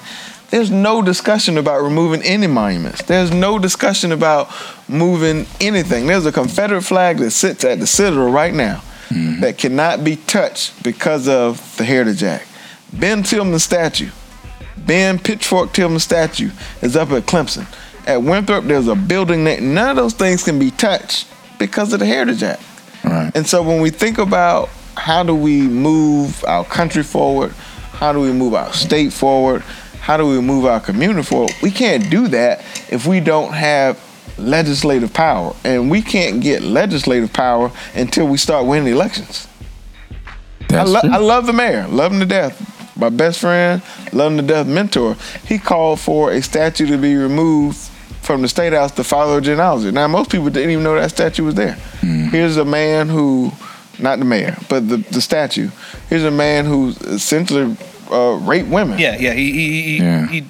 [0.50, 3.02] there's no discussion about removing any monuments.
[3.02, 4.50] There's no discussion about
[4.88, 6.06] moving anything.
[6.06, 9.40] There's a Confederate flag that sits at the Citadel right now mm-hmm.
[9.40, 12.46] that cannot be touched because of the Heritage Act.
[12.92, 14.10] Ben Tillman statue,
[14.76, 16.50] Ben Pitchfork Tillman statue
[16.82, 17.66] is up at Clemson.
[18.06, 21.26] At Winthrop, there's a building that none of those things can be touched
[21.58, 22.62] because of the Heritage Act.
[23.02, 23.32] Right.
[23.34, 27.52] And so when we think about how do we move our country forward,
[27.92, 29.62] how do we move our state forward,
[30.04, 32.60] how do we move our community forward, we can't do that
[32.92, 33.98] if we don't have
[34.36, 35.56] legislative power.
[35.64, 39.48] And we can't get legislative power until we start winning elections.
[40.68, 42.98] I, lo- I love the mayor, love him to death.
[42.98, 45.16] My best friend, love him to death mentor.
[45.46, 47.78] He called for a statue to be removed
[48.20, 49.90] from the state house to follow genealogy.
[49.90, 51.76] Now, most people didn't even know that statue was there.
[52.02, 52.28] Mm-hmm.
[52.28, 53.52] Here's a man who,
[53.98, 55.70] not the mayor, but the, the statue.
[56.10, 57.74] Here's a man who essentially
[58.10, 58.98] uh, raped women.
[58.98, 59.32] Yeah, yeah.
[59.32, 60.26] He he, he, Yeah.
[60.28, 60.44] he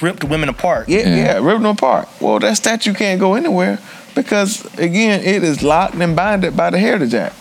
[0.00, 0.88] ripped women apart.
[0.88, 2.08] Yeah, yeah, ripped them apart.
[2.20, 3.78] Well, that statue can't go anywhere
[4.14, 7.34] because, again, it is locked and binded by the Heritage Act.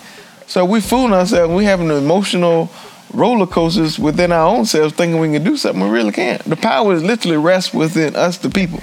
[0.48, 1.54] So we fooling ourselves.
[1.54, 2.70] We having emotional
[3.14, 6.42] roller coasters within our own selves, thinking we can do something we really can't.
[6.44, 8.80] The power is literally rests within us, the people.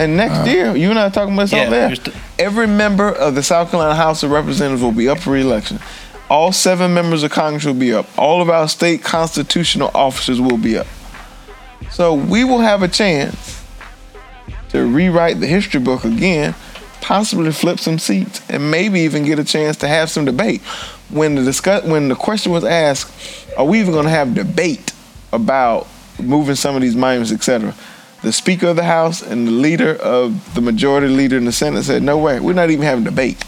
[0.00, 1.94] And next year, you and I are talking about something Yeah, there.
[1.96, 5.80] just- Every member of the South Carolina House of Representatives will be up for re-election.
[6.30, 8.06] All seven members of Congress will be up.
[8.18, 10.86] All of our state constitutional officers will be up.
[11.90, 13.64] So we will have a chance
[14.70, 16.54] to rewrite the history book again,
[17.00, 20.60] possibly flip some seats, and maybe even get a chance to have some debate.
[21.08, 23.10] When the discuss, when the question was asked,
[23.56, 24.92] are we even going to have debate
[25.32, 25.86] about
[26.18, 27.74] moving some of these monuments, etc.?
[28.22, 31.84] The Speaker of the House and the leader of the majority leader in the Senate
[31.84, 33.42] said, "No way, we're not even having debate."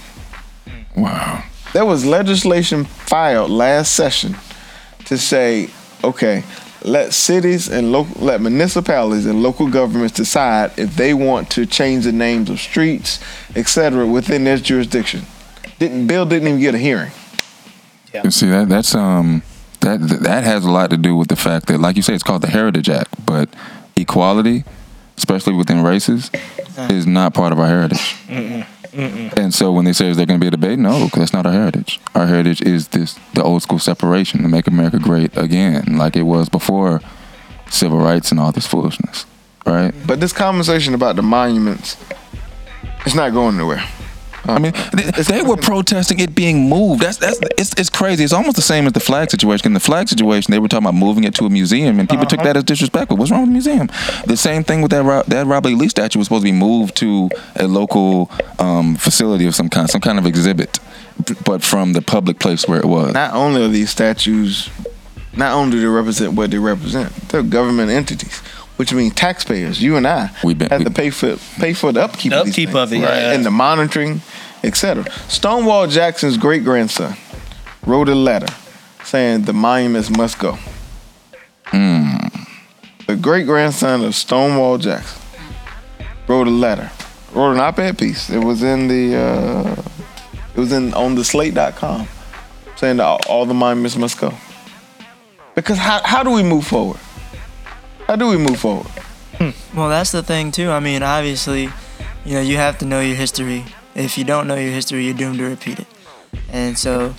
[0.97, 1.43] Wow.
[1.73, 4.37] There was legislation filed last session
[5.05, 5.71] to say,
[6.03, 6.43] okay,
[6.83, 12.05] let cities and local, let municipalities and local governments decide if they want to change
[12.05, 13.21] the names of streets,
[13.55, 15.23] etc., within their jurisdiction.
[15.79, 17.13] Didn't bill didn't even get a hearing.
[18.25, 19.43] You see that that's um
[19.81, 22.23] that that has a lot to do with the fact that, like you say, it's
[22.25, 23.49] called the Heritage Act, but
[23.97, 24.65] equality,
[25.17, 26.31] especially within races,
[26.91, 28.17] is not part of our heritage.
[28.93, 31.33] And so when they say is there going to be a debate, no, because that's
[31.33, 32.01] not our heritage.
[32.15, 36.23] Our heritage is this the old school separation to make America great again, like it
[36.23, 37.01] was before
[37.69, 39.27] civil rights and all this foolishness,
[39.65, 39.95] right?
[40.07, 41.97] But this conversation about the monuments,
[43.07, 43.85] it's not going nowhere.
[44.45, 47.03] I mean, they, they were protesting it being moved.
[47.03, 48.25] That's that's it's, it's crazy.
[48.25, 49.67] It's almost the same as the flag situation.
[49.67, 52.27] In the flag situation, they were talking about moving it to a museum, and people
[52.27, 53.17] took that as disrespectful.
[53.17, 53.89] What's wrong with the museum?
[54.27, 55.75] The same thing with that that Robert E.
[55.75, 59.89] Lee statue was supposed to be moved to a local um, facility of some kind,
[59.89, 60.79] some kind of exhibit,
[61.45, 63.13] but from the public place where it was.
[63.13, 64.71] Not only are these statues,
[65.37, 68.43] not only do they represent what they represent, they're government entities,
[68.81, 69.83] which means taxpayers.
[69.83, 72.41] You and I We been- have we- to pay for pay for the upkeep, The
[72.41, 73.33] of, these upkeep things, of it, yeah.
[73.35, 74.23] and the monitoring,
[74.65, 75.05] etc.
[75.29, 77.15] Stonewall Jackson's great grandson
[77.85, 78.53] wrote a letter
[79.05, 80.57] saying the monuments must go.
[83.07, 85.21] The great grandson of Stonewall Jackson
[86.29, 86.91] wrote a letter,
[87.35, 88.31] wrote an op-ed piece.
[88.31, 89.83] It was in the uh,
[90.55, 92.07] it was in on the slate.com
[92.77, 94.33] saying that all, all the monuments must go.
[95.55, 96.99] Because how, how do we move forward?
[98.11, 98.89] How do we move forward?
[99.39, 99.51] Hmm.
[99.73, 100.71] Well, that's the thing too.
[100.71, 101.69] I mean, obviously,
[102.25, 103.65] you know, you have to know your history.
[103.95, 105.87] If you don't know your history, you're doomed to repeat it.
[106.49, 107.15] And so,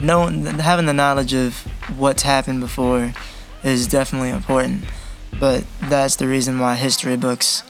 [0.00, 1.58] knowing, having the knowledge of
[1.96, 3.14] what's happened before
[3.62, 4.86] is definitely important.
[5.38, 7.62] But that's the reason why history books,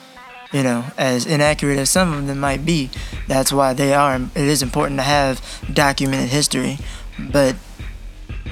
[0.50, 2.88] you know, as inaccurate as some of them might be,
[3.28, 4.16] that's why they are.
[4.16, 6.78] It is important to have documented history,
[7.18, 7.54] but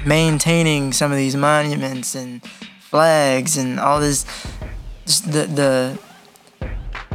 [0.05, 2.43] maintaining some of these monuments and
[2.89, 4.25] flags and all this
[5.05, 5.99] just the the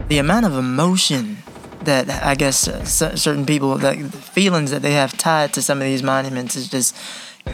[0.08, 1.38] the amount of emotion
[1.84, 5.62] that I guess uh, cer- certain people that the feelings that they have tied to
[5.62, 6.96] some of these monuments is just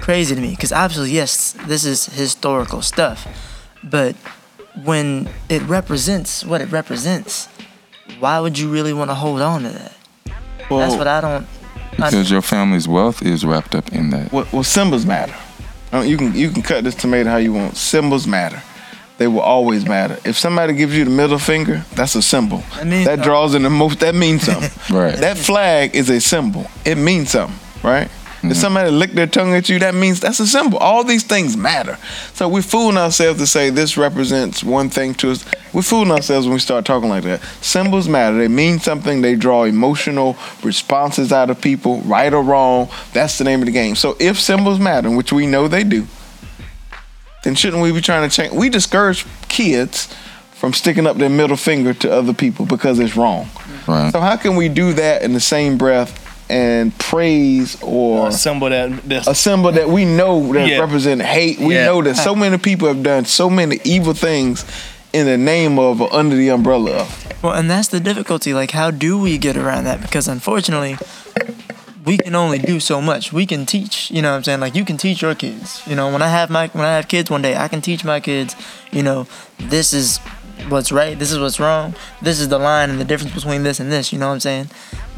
[0.00, 3.26] crazy to me because obviously yes this is historical stuff
[3.84, 4.16] but
[4.84, 7.48] when it represents what it represents
[8.18, 9.92] why would you really want to hold on to that
[10.68, 11.46] that's what I don't
[11.96, 14.32] Because your family's wealth is wrapped up in that.
[14.32, 15.34] Well, well symbols matter.
[15.96, 17.76] Uh, You can you can cut this tomato how you want.
[17.76, 18.62] Symbols matter.
[19.18, 20.18] They will always matter.
[20.24, 22.62] If somebody gives you the middle finger, that's a symbol.
[22.76, 24.00] That means that draws in the most.
[24.00, 24.70] That means something.
[24.96, 25.16] Right.
[25.16, 26.66] That flag is a symbol.
[26.84, 28.08] It means something, right?
[28.46, 28.60] If mm-hmm.
[28.60, 30.78] somebody lick their tongue at you, that means that's a symbol.
[30.78, 31.98] All these things matter.
[32.32, 35.44] So we're fooling ourselves to say this represents one thing to us.
[35.72, 37.42] We're fooling ourselves when we start talking like that.
[37.60, 38.38] Symbols matter.
[38.38, 39.20] They mean something.
[39.20, 42.88] They draw emotional responses out of people, right or wrong.
[43.12, 43.96] That's the name of the game.
[43.96, 46.06] So if symbols matter, which we know they do,
[47.42, 48.52] then shouldn't we be trying to change?
[48.52, 50.14] We discourage kids
[50.52, 53.48] from sticking up their middle finger to other people because it's wrong.
[53.86, 54.10] Right.
[54.10, 58.68] So how can we do that in the same breath and praise or a symbol
[58.70, 60.78] that that's a symbol that we know that Yeah.
[60.78, 61.58] represent hate.
[61.58, 61.86] We Yeah.
[61.86, 64.64] know that so many people have done so many evil things
[65.12, 67.26] in the name of or under the umbrella of.
[67.42, 68.54] Well, and that's the difficulty.
[68.54, 70.00] Like, how do we get around that?
[70.00, 70.98] Because unfortunately,
[72.04, 73.32] we can only do so much.
[73.32, 74.60] We can teach, you know what I'm saying?
[74.60, 75.82] Like, you can teach your kids.
[75.86, 78.04] You know, when I have my when I have kids one day, I can teach
[78.04, 78.54] my kids,
[78.92, 79.26] you know,
[79.58, 80.18] this is
[80.68, 83.78] what's right, this is what's wrong, this is the line and the difference between this
[83.80, 84.68] and this, you know what I'm saying?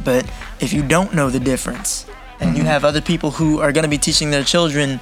[0.04, 0.28] But
[0.60, 2.06] if you don't know the difference
[2.40, 2.68] and you mm-hmm.
[2.68, 5.00] have other people who are going to be teaching their children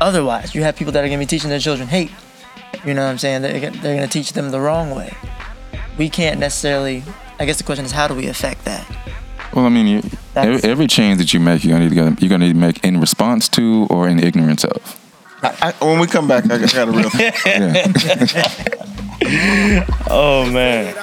[0.00, 2.12] otherwise, you have people that are going to be teaching their children hate.
[2.84, 3.42] You know what I'm saying?
[3.42, 5.14] They're, they're going to teach them the wrong way.
[5.98, 7.02] We can't necessarily.
[7.38, 8.86] I guess the question is, how do we affect that?
[9.52, 10.02] Well, I mean, you,
[10.36, 12.84] every, every change that you make, you're gonna need to you're gonna need to make
[12.84, 14.96] in response to or in ignorance of.
[15.42, 17.10] I, I, when we come back, I got a real.
[20.08, 20.94] oh man.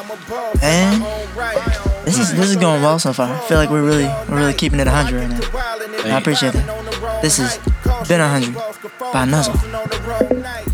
[0.62, 1.04] And
[2.08, 3.28] this is this is going well so far.
[3.28, 6.04] I feel like we're really we're really keeping it 100 right now.
[6.04, 7.20] And I appreciate that.
[7.22, 7.60] This has
[8.08, 8.56] been 100
[9.12, 9.60] by Nuzzle.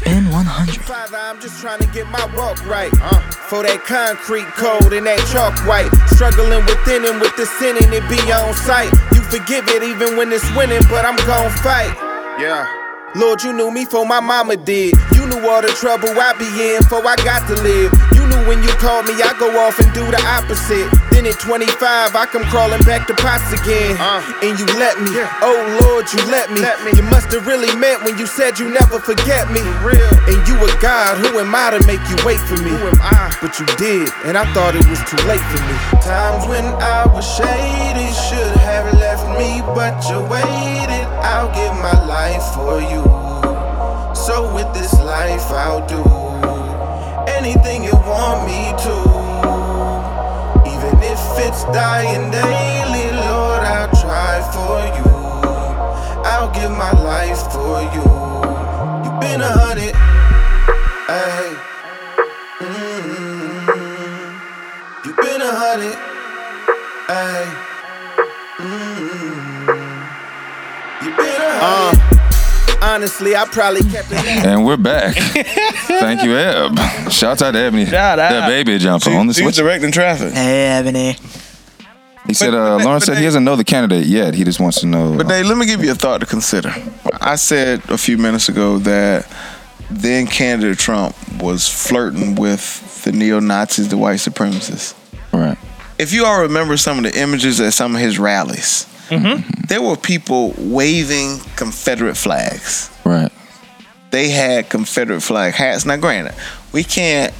[0.06, 0.78] In 100.
[0.86, 2.94] Father, I'm just trying to get my walk right.
[3.02, 3.18] Uh,
[3.50, 5.90] for that concrete cold and that chalk white.
[6.14, 8.94] Struggling within and with the sin and it be on sight.
[9.18, 11.98] You forgive it even when it's winning, but I'm gon' fight.
[12.38, 12.70] Yeah.
[13.16, 14.94] Lord, you knew me for my mama did.
[15.18, 16.46] You knew all the trouble I be
[16.78, 18.13] in for I got to live.
[18.34, 20.90] Knew when you called me, I go off and do the opposite.
[21.12, 21.70] Then at 25,
[22.18, 23.94] I come crawling back to pots again.
[24.00, 24.26] Uh.
[24.42, 25.14] And you let me.
[25.46, 26.66] Oh Lord, you let me.
[26.98, 29.62] You must have really meant when you said you never forget me.
[29.86, 30.10] Real.
[30.26, 32.74] And you a God, who am I to make you wait for me?
[32.74, 33.30] Who am I?
[33.42, 35.76] But you did, and I thought it was too late for me.
[36.02, 41.06] Times when I was shady, should have left me, but you waited.
[41.22, 43.04] I'll give my life for you.
[44.16, 46.23] So with this life, I'll do
[47.44, 48.96] anything you want me to.
[50.64, 55.12] Even if it's dying daily, Lord, I'll try for you.
[56.24, 58.06] I'll give my life for you.
[59.04, 59.94] You've been a hundred.
[61.10, 61.50] Ay.
[62.60, 63.46] Mm.
[65.06, 65.98] You've been a hundred.
[67.10, 67.46] Ay.
[68.58, 69.68] Mm.
[71.04, 72.13] You've been a hundred.
[72.94, 74.46] Honestly, I probably kept it.
[74.46, 75.16] And we're back.
[75.88, 76.78] Thank you, Eb.
[77.12, 77.86] Shout out to Ebony.
[77.88, 78.30] Shout out.
[78.32, 79.56] That baby jumper on the She's switch.
[79.56, 80.32] directing traffic.
[80.32, 81.18] Hey, Ebony.
[82.28, 84.36] He said, uh, but- Lauren said they- he doesn't know the candidate yet.
[84.36, 85.16] He just wants to know.
[85.18, 86.72] But Dave, let me give you a thought to consider.
[87.20, 89.26] I said a few minutes ago that
[89.90, 94.94] then candidate Trump was flirting with the neo Nazis, the white supremacists.
[95.34, 95.58] right.
[95.98, 99.66] If you all remember some of the images at some of his rallies, Mm-hmm.
[99.68, 102.90] there were people waving Confederate flags.
[103.04, 103.32] Right.
[104.12, 105.86] They had Confederate flag hats.
[105.86, 106.36] Now, granted,
[106.72, 107.34] we can't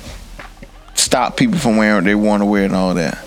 [0.96, 3.18] stop people from wearing what they want to wear and all that.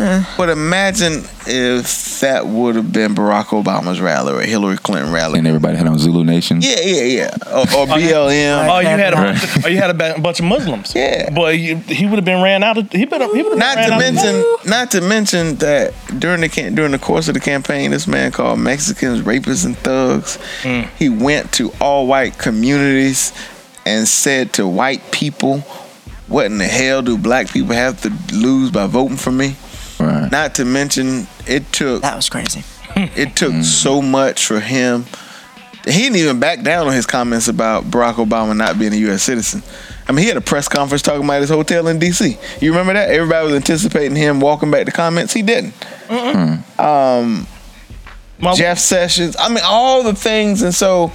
[0.00, 0.26] Right.
[0.36, 5.38] But imagine if that would have been Barack Obama's rally or Hillary Clinton rally.
[5.38, 6.60] And everybody had on Zulu Nation.
[6.62, 7.30] Yeah, yeah, yeah.
[7.46, 8.68] Or, or oh, BLM.
[8.70, 9.34] Oh, you had a Right.
[9.40, 10.94] bunch, oh, you had a ba- bunch of Muslims.
[10.94, 11.30] Yeah.
[11.30, 12.90] But you, he would have been ran out of.
[12.92, 13.32] He would have.
[13.32, 16.48] He would have Not ran to out of- mention, not to mention that during the
[16.48, 20.36] cam- during the course of the campaign, this man called Mexicans rapists and thugs.
[20.62, 20.82] Hmm.
[20.98, 23.32] He went to all white communities
[23.84, 25.58] and said to white people,
[26.28, 29.56] "What in the hell do black people have to lose by voting for me?"
[30.00, 30.30] Right.
[30.30, 32.64] Not to mention, it took That was crazy.
[32.96, 35.04] it took so much for him.
[35.84, 39.22] He didn't even back down on his comments about Barack Obama not being a U.S.
[39.22, 39.62] citizen.
[40.06, 42.36] I mean, he had a press conference talking about his hotel in D.C.
[42.60, 43.08] You remember that?
[43.10, 45.32] Everybody was anticipating him walking back to comments.
[45.32, 45.72] He didn't.
[46.78, 47.46] Um,
[48.38, 49.36] My- Jeff Sessions.
[49.38, 51.08] I mean, all the things, and so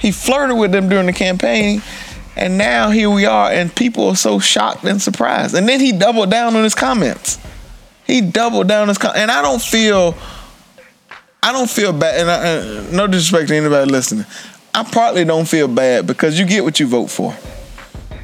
[0.00, 1.82] he flirted with them during the campaign.
[2.36, 5.54] And now here we are, and people are so shocked and surprised.
[5.54, 7.38] And then he doubled down on his comments.
[8.08, 10.16] He doubled down his com- and I don't feel,
[11.42, 12.20] I don't feel bad.
[12.20, 14.26] And I, uh, no disrespect to anybody listening,
[14.74, 17.32] I partly don't feel bad because you get what you vote for,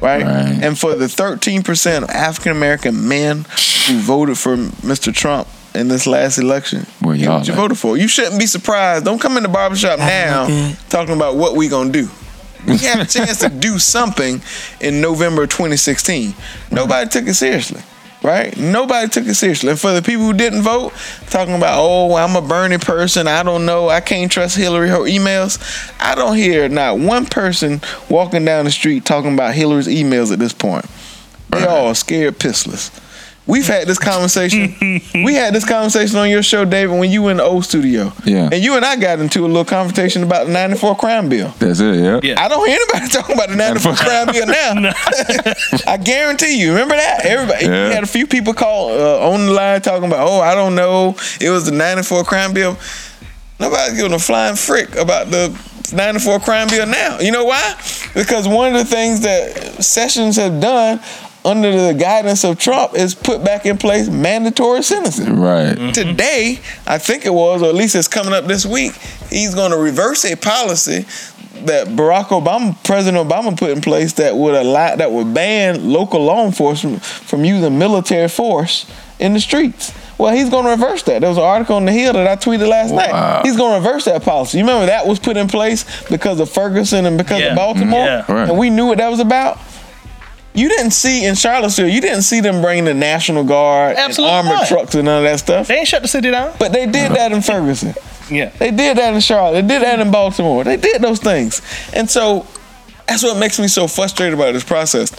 [0.01, 0.23] right?
[0.23, 0.59] Right.
[0.61, 3.45] And for the 13% of African American men
[3.87, 5.13] who voted for Mr.
[5.13, 7.95] Trump in this last election, Where you, y'all what you voted for.
[7.97, 9.05] You shouldn't be surprised.
[9.05, 12.09] Don't come in the barbershop now talking about what we gonna do.
[12.65, 14.41] We had a chance to do something
[14.81, 16.33] in November 2016.
[16.71, 17.81] Nobody took it seriously,
[18.25, 18.57] right?
[18.57, 19.69] Nobody took it seriously.
[19.69, 20.93] And for the people who didn't vote,
[21.29, 23.27] talking about, oh, I'm a Bernie person.
[23.27, 23.87] I don't know.
[23.87, 24.89] I can't trust Hillary.
[24.89, 25.59] Her emails.
[25.99, 30.39] I don't hear not one person walking down the street talking about Hillary's emails at
[30.39, 30.85] this point.
[31.51, 32.99] They all scared pissless.
[33.47, 34.75] We've had this conversation.
[35.13, 38.11] we had this conversation on your show, David, when you were in the old studio.
[38.25, 38.49] Yeah.
[38.51, 41.49] And you and I got into a little conversation about the 94 crime bill.
[41.59, 42.23] That's it.
[42.23, 42.43] Yeah.
[42.43, 44.91] I don't hear anybody talking about the 94 crime bill now.
[45.87, 46.69] I guarantee you.
[46.71, 47.23] Remember that?
[47.23, 47.87] Everybody Yeah.
[47.89, 50.73] you had a few people call uh, on the line talking about, oh, I don't
[50.73, 51.15] know.
[51.39, 52.77] It was the 94 crime bill.
[53.59, 55.49] Nobody's giving a flying frick about the
[55.93, 57.19] 94 crime bill now.
[57.19, 57.79] You know why?
[58.15, 60.99] Because one of the things that Sessions have done
[61.45, 65.39] under the guidance of Trump is put back in place mandatory sentencing.
[65.39, 65.75] Right.
[65.77, 65.91] Mm-hmm.
[65.91, 68.93] Today, I think it was, or at least it's coming up this week,
[69.29, 71.05] he's going to reverse a policy
[71.65, 76.23] that Barack Obama, President Obama, put in place that would allow that would ban local
[76.23, 79.93] law enforcement from using military force in the streets.
[80.17, 81.19] Well, he's going to reverse that.
[81.19, 83.41] There was an article on the Hill that I tweeted last night.
[83.45, 84.57] He's going to reverse that policy.
[84.57, 87.47] You remember that was put in place because of Ferguson and because Yeah.
[87.51, 88.31] of Baltimore, mm-hmm.
[88.31, 88.37] Yeah.
[88.39, 88.49] Right.
[88.49, 89.57] and we knew what that was about.
[90.55, 91.89] You didn't see in Charlottesville.
[91.89, 94.67] You didn't see them bring the National Guard Absolutely and armored not.
[94.67, 95.67] trucks and none of that stuff.
[95.67, 96.53] They ain't shut the city down.
[96.57, 97.93] But they did that in Ferguson.
[98.29, 98.49] Yeah.
[98.57, 99.61] They did that in Charlotte.
[99.61, 100.63] They did that in Baltimore.
[100.63, 101.61] They did those things.
[101.93, 102.47] And so
[103.07, 105.11] that's what makes me so frustrated about this process.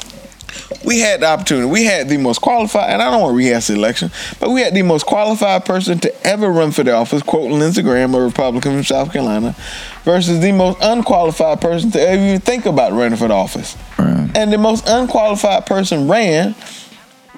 [0.84, 1.66] We had the opportunity.
[1.68, 4.61] We had the most qualified, and I don't want to rehash the election, but we
[4.61, 8.20] had the most qualified person to ever run for the office, quoting Lindsey Graham, a
[8.20, 9.55] Republican from South Carolina,
[10.05, 13.76] versus the most unqualified person to ever even think about running for the office.
[13.99, 16.55] And the most unqualified person ran,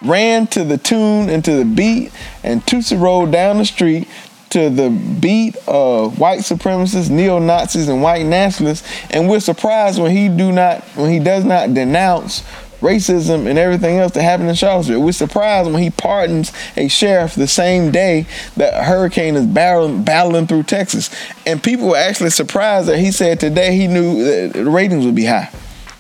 [0.03, 4.09] ran to the tune and to the beat, and Tootsie rolled down the street
[4.51, 8.89] to the beat of white supremacists, neo Nazis, and white nationalists.
[9.11, 12.43] And we're surprised when he do not, when he does not denounce
[12.81, 15.03] racism and everything else that happened in Charlottesville.
[15.03, 18.27] We're surprised when he pardons a sheriff the same day
[18.57, 21.11] that a hurricane is battling, battling through Texas.
[21.47, 25.15] And people were actually surprised that he said today he knew that the ratings would
[25.15, 25.51] be high.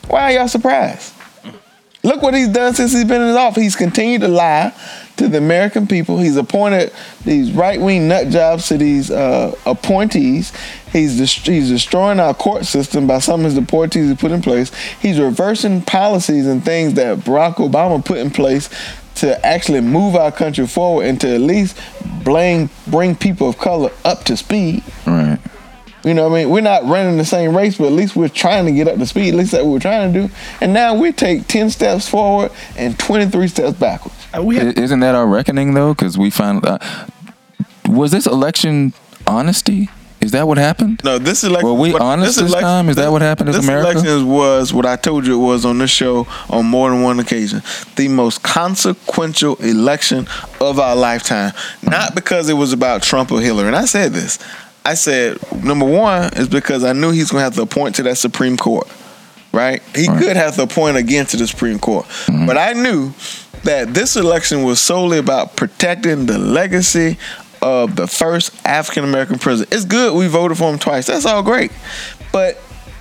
[0.08, 1.14] Why are y'all surprised?
[2.02, 3.62] Look what he's done since he's been in office.
[3.62, 4.72] He's continued to lie
[5.18, 6.18] to the American people.
[6.18, 6.92] He's appointed
[7.24, 10.52] these right wing nut jobs to these uh, appointees.
[10.92, 14.42] He's dest- he's destroying our court system by some of his appointees he put in
[14.42, 14.72] place.
[15.00, 18.70] He's reversing policies and things that Barack Obama put in place
[19.16, 21.76] to actually move our country forward and to at least
[22.22, 24.82] blame bring people of color up to speed.
[25.06, 25.38] Right.
[26.04, 26.50] You know what I mean?
[26.50, 29.06] We're not running the same race, but at least we're trying to get up to
[29.06, 29.30] speed.
[29.30, 30.34] At least that's what we're trying to do.
[30.60, 34.17] And now we take 10 steps forward and 23 steps backwards.
[34.36, 35.94] Uh, we I- Isn't that our reckoning though?
[35.94, 36.78] Because we found uh,
[37.86, 38.92] was this election
[39.26, 39.88] honesty?
[40.20, 41.00] Is that what happened?
[41.04, 41.68] No, this election.
[41.68, 42.88] Were we honest this time?
[42.88, 43.90] Is that what happened as this America?
[44.00, 47.20] election was what I told you it was on this show on more than one
[47.20, 47.62] occasion.
[47.94, 50.26] The most consequential election
[50.60, 51.52] of our lifetime.
[51.82, 53.68] Not because it was about Trump or Hillary.
[53.68, 54.40] And I said this.
[54.84, 58.02] I said, number one is because I knew he's going to have to appoint to
[58.04, 58.88] that Supreme Court.
[59.52, 59.82] Right?
[59.94, 62.06] He could have to appoint again to the Supreme Court.
[62.26, 62.46] Mm-hmm.
[62.46, 63.12] But I knew
[63.64, 67.18] that this election was solely about protecting the legacy
[67.60, 69.74] of the first African American president.
[69.74, 71.06] It's good we voted for him twice.
[71.06, 71.72] That's all great.
[72.32, 72.58] But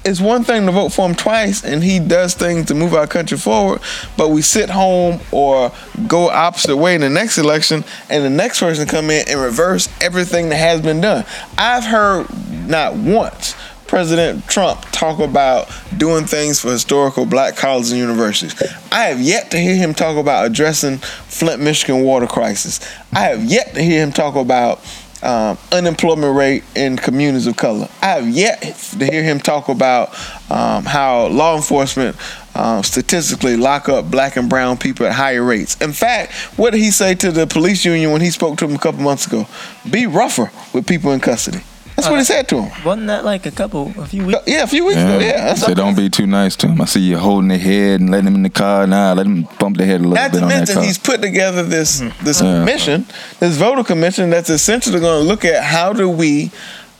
[0.07, 3.07] it's one thing to vote for him twice and he does things to move our
[3.07, 3.81] country forward,
[4.15, 5.71] but we sit home or
[6.07, 9.89] go opposite way in the next election and the next person come in and reverse
[10.01, 11.25] everything that has been done.
[11.57, 12.27] I've heard
[12.67, 13.53] not once
[13.87, 18.55] President Trump talk about doing things for historical black colleges and universities.
[18.91, 22.79] I have yet to hear him talk about addressing Flint, Michigan water crisis.
[23.13, 24.81] I have yet to hear him talk about
[25.23, 27.87] um, unemployment rate in communities of color.
[28.01, 28.61] I have yet
[28.99, 30.09] to hear him talk about
[30.51, 32.15] um, how law enforcement
[32.55, 35.79] um, statistically lock up black and brown people at higher rates.
[35.81, 38.75] In fact, what did he say to the police union when he spoke to them
[38.75, 39.47] a couple months ago?
[39.89, 41.61] Be rougher with people in custody.
[41.97, 42.85] That's what he said to him.
[42.85, 44.39] Wasn't that like a couple, a few weeks?
[44.45, 45.17] Yeah, a few weeks ago.
[45.17, 46.79] Yeah, that's so don't be too nice to him.
[46.79, 48.85] I see you holding their head and letting them in the car.
[48.85, 50.83] Nah, let them bump their head a little Not bit to on that mention, car.
[50.83, 52.59] he's put together this this Yeah.
[52.59, 53.07] commission,
[53.39, 56.51] this voter commission, that's essentially going to look at how do we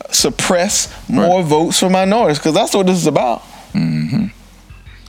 [0.09, 3.43] suppress more votes for minorities, because that's what this is about.
[3.73, 4.25] Mm-hmm.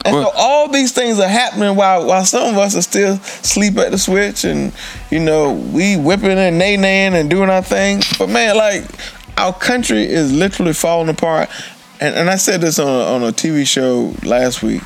[0.05, 3.77] And so all these things are happening while while some of us are still sleep
[3.79, 4.71] at the switch, and
[5.09, 8.01] you know we whipping and nay naying and doing our thing.
[8.17, 8.83] But man, like
[9.39, 11.49] our country is literally falling apart.
[11.99, 14.81] And and I said this on a, on a TV show last week.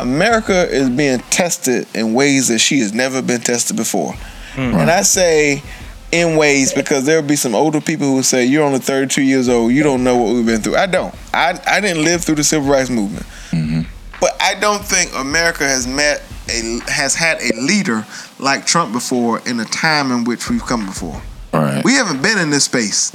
[0.00, 4.12] America is being tested in ways that she has never been tested before.
[4.54, 4.74] Hmm.
[4.74, 5.62] And I say
[6.10, 9.72] in ways because there'll be some older people who say you're only 32 years old,
[9.72, 10.76] you don't know what we've been through.
[10.76, 11.14] I don't.
[11.34, 13.26] I I didn't live through the civil rights movement.
[13.50, 13.82] Mm-hmm.
[14.20, 18.06] But I don't think America has met a has had a leader
[18.38, 21.20] like Trump before in a time in which we've come before.
[21.52, 21.84] Right.
[21.84, 23.12] We haven't been in this space.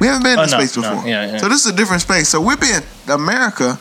[0.00, 1.08] We haven't been in Oh, this no, space no, before.
[1.08, 1.36] yeah, yeah.
[1.38, 2.28] So this is a different space.
[2.28, 3.78] So we're being America,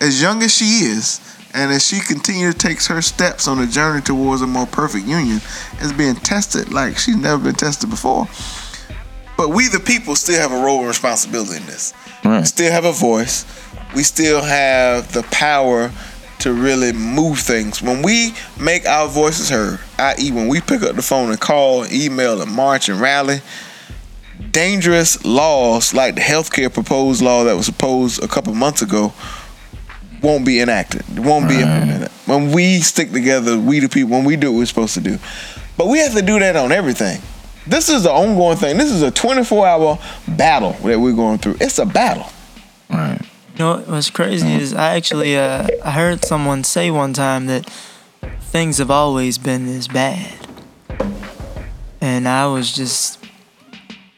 [0.00, 1.20] as young as she is,
[1.56, 5.40] And as she continues takes her steps on the journey towards a more perfect union,
[5.80, 8.26] is being tested like she's never been tested before.
[9.36, 11.94] But we, the people, still have a role and responsibility in this.
[12.24, 13.46] We still have a voice.
[13.94, 15.92] We still have the power
[16.40, 17.80] to really move things.
[17.80, 21.86] When we make our voices heard, i.e., when we pick up the phone and call,
[21.92, 23.40] email, and march and rally,
[24.54, 29.12] dangerous laws like the healthcare proposed law that was proposed a couple months ago
[30.22, 31.02] won't be enacted.
[31.18, 32.08] Won't be implemented.
[32.24, 35.18] When we stick together, we the people, when we do what we're supposed to do.
[35.76, 37.20] But we have to do that on everything.
[37.66, 38.78] This is an ongoing thing.
[38.78, 39.98] This is a 24 hour
[40.28, 41.56] battle that we're going through.
[41.60, 42.30] It's a battle.
[42.88, 43.20] Right.
[43.54, 47.68] You know what's crazy is I actually uh, I heard someone say one time that
[48.40, 50.46] things have always been this bad,
[52.00, 53.23] and I was just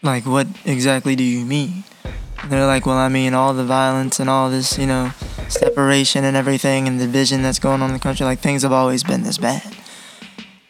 [0.07, 1.85] like, "What exactly do you mean?"
[2.49, 5.13] They're like, "Well, I mean all the violence and all this, you know,
[5.49, 8.25] separation and everything and the division that's going on in the country.
[8.25, 9.75] Like things have always been this bad."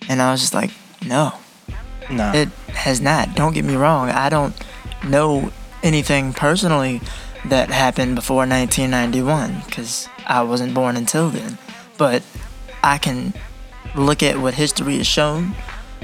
[0.09, 0.70] And I was just like,
[1.05, 1.34] "No,
[2.11, 2.32] Nah.
[2.32, 3.34] it has not.
[3.34, 4.11] Don't get me wrong.
[4.11, 4.55] I don't
[5.05, 5.51] know
[5.82, 7.01] anything personally
[7.45, 11.59] that happened before 1991 because I wasn't born until then.
[11.99, 12.22] But
[12.82, 13.34] I can
[13.95, 15.55] look at what history has shown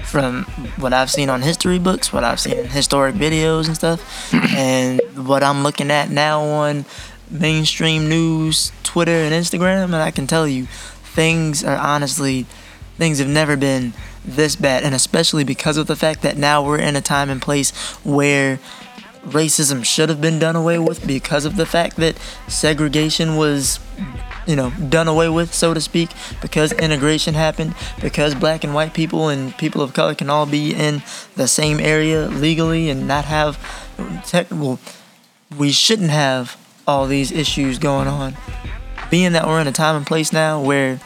[0.04, 0.44] from
[0.76, 5.00] what I've seen on history books, what I've seen in historic videos and stuff, and
[5.26, 6.84] what I'm looking at now on
[7.30, 9.84] mainstream news, Twitter, and Instagram.
[9.84, 12.46] And I can tell you, things are honestly,
[12.96, 13.92] things have never been
[14.24, 14.82] this bad.
[14.82, 17.70] And especially because of the fact that now we're in a time and place
[18.04, 18.58] where
[19.24, 22.18] racism should have been done away with because of the fact that
[22.48, 23.78] segregation was
[24.46, 28.92] you know done away with so to speak because integration happened because black and white
[28.92, 31.02] people and people of color can all be in
[31.36, 33.58] the same area legally and not have
[34.26, 34.78] technical
[35.58, 38.36] we shouldn't have all these issues going on.
[39.10, 41.00] Being that we're in a time and place now where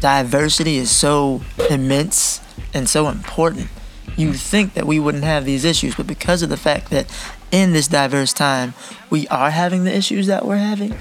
[0.00, 2.40] diversity is so immense
[2.74, 3.68] and so important
[4.16, 7.06] you think that we wouldn't have these issues, but because of the fact that
[7.50, 8.74] in this diverse time
[9.08, 10.94] we are having the issues that we're having,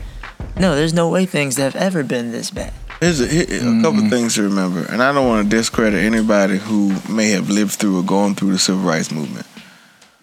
[0.60, 2.74] no, there's no way things have ever been this bad.
[3.00, 3.46] Here's a, here-
[3.80, 7.50] a couple things to remember, and I don't want to discredit anybody who may have
[7.50, 9.48] lived through or gone through the civil rights movement.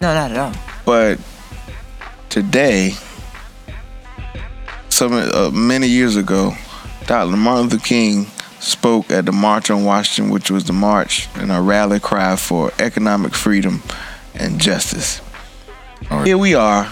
[0.01, 0.53] No, not at all.
[0.85, 1.19] But
[2.29, 2.93] today,
[4.89, 6.53] some uh, many years ago,
[7.05, 7.35] Dr.
[7.35, 8.25] Martin Luther King
[8.59, 12.71] spoke at the March on Washington, which was the march and a rally cry for
[12.79, 13.81] economic freedom
[14.35, 15.21] and justice.
[16.23, 16.91] Here we are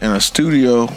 [0.00, 0.88] in a studio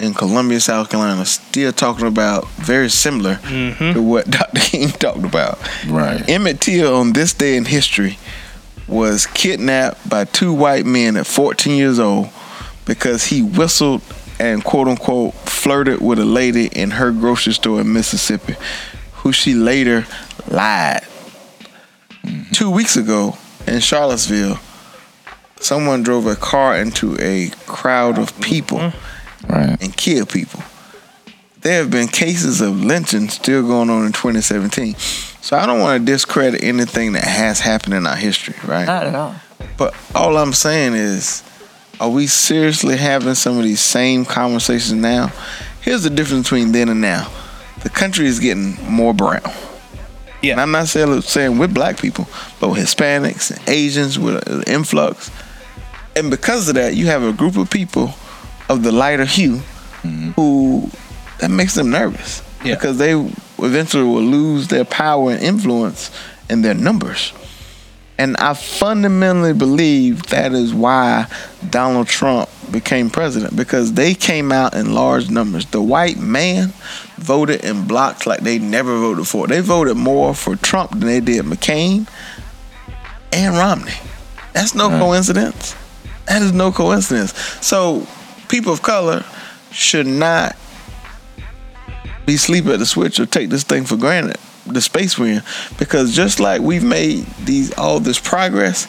[0.00, 3.94] in Columbia, South Carolina, still talking about very similar mm-hmm.
[3.94, 4.60] to what Dr.
[4.60, 5.58] King talked about.
[5.88, 6.26] Right.
[6.28, 8.18] Emmett Till on this day in history
[8.86, 12.30] was kidnapped by two white men at 14 years old
[12.86, 14.00] because he whistled
[14.40, 18.54] and quote unquote flirted with a lady in her grocery store in Mississippi,
[19.14, 20.06] who she later
[20.48, 21.02] lied.
[22.22, 22.52] Mm-hmm.
[22.52, 23.36] Two weeks ago
[23.66, 24.58] in Charlottesville,
[25.60, 29.07] someone drove a car into a crowd of people mm-hmm.
[29.48, 30.62] And kill people.
[31.60, 34.94] There have been cases of lynching still going on in 2017.
[34.94, 38.86] So I don't want to discredit anything that has happened in our history, right?
[38.86, 39.34] Not at all.
[39.76, 41.42] But all I'm saying is,
[42.00, 45.32] are we seriously having some of these same conversations now?
[45.80, 47.28] Here's the difference between then and now.
[47.82, 49.42] The country is getting more brown.
[50.42, 50.52] Yeah.
[50.52, 52.28] And I'm not saying, saying with black people,
[52.60, 55.30] but with Hispanics and Asians with an influx.
[56.14, 58.14] And because of that, you have a group of people
[58.68, 59.56] of the lighter hue
[60.02, 60.30] mm-hmm.
[60.32, 60.90] who
[61.38, 62.42] that makes them nervous.
[62.64, 62.74] Yeah.
[62.74, 63.12] Because they
[63.58, 66.10] eventually will lose their power and influence
[66.50, 67.32] and their numbers.
[68.18, 71.26] And I fundamentally believe that is why
[71.70, 75.66] Donald Trump became president because they came out in large numbers.
[75.66, 76.72] The white man
[77.16, 79.46] voted in blocks like they never voted for.
[79.46, 82.08] They voted more for Trump than they did McCain
[83.32, 83.92] and Romney.
[84.52, 85.76] That's no coincidence.
[86.26, 87.32] That is no coincidence.
[87.64, 88.06] So
[88.48, 89.24] people of color
[89.70, 90.56] should not
[92.26, 94.36] be sleep at the switch or take this thing for granted
[94.66, 95.42] the space we're in
[95.78, 98.86] because just like we've made these all this progress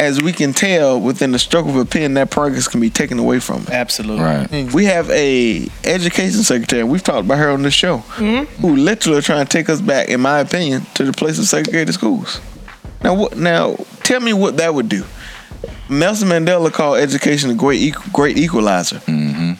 [0.00, 3.18] as we can tell within the stroke of a pen that progress can be taken
[3.18, 3.70] away from us.
[3.70, 4.22] Absolutely.
[4.22, 4.72] Right.
[4.72, 8.44] we have a education secretary we've talked about her on the show mm-hmm.
[8.60, 11.94] who literally trying to take us back in my opinion to the place of segregated
[11.94, 12.40] schools
[13.02, 15.04] now what now tell me what that would do
[15.88, 19.52] Nelson Mandela called education a great great equalizer mm-hmm.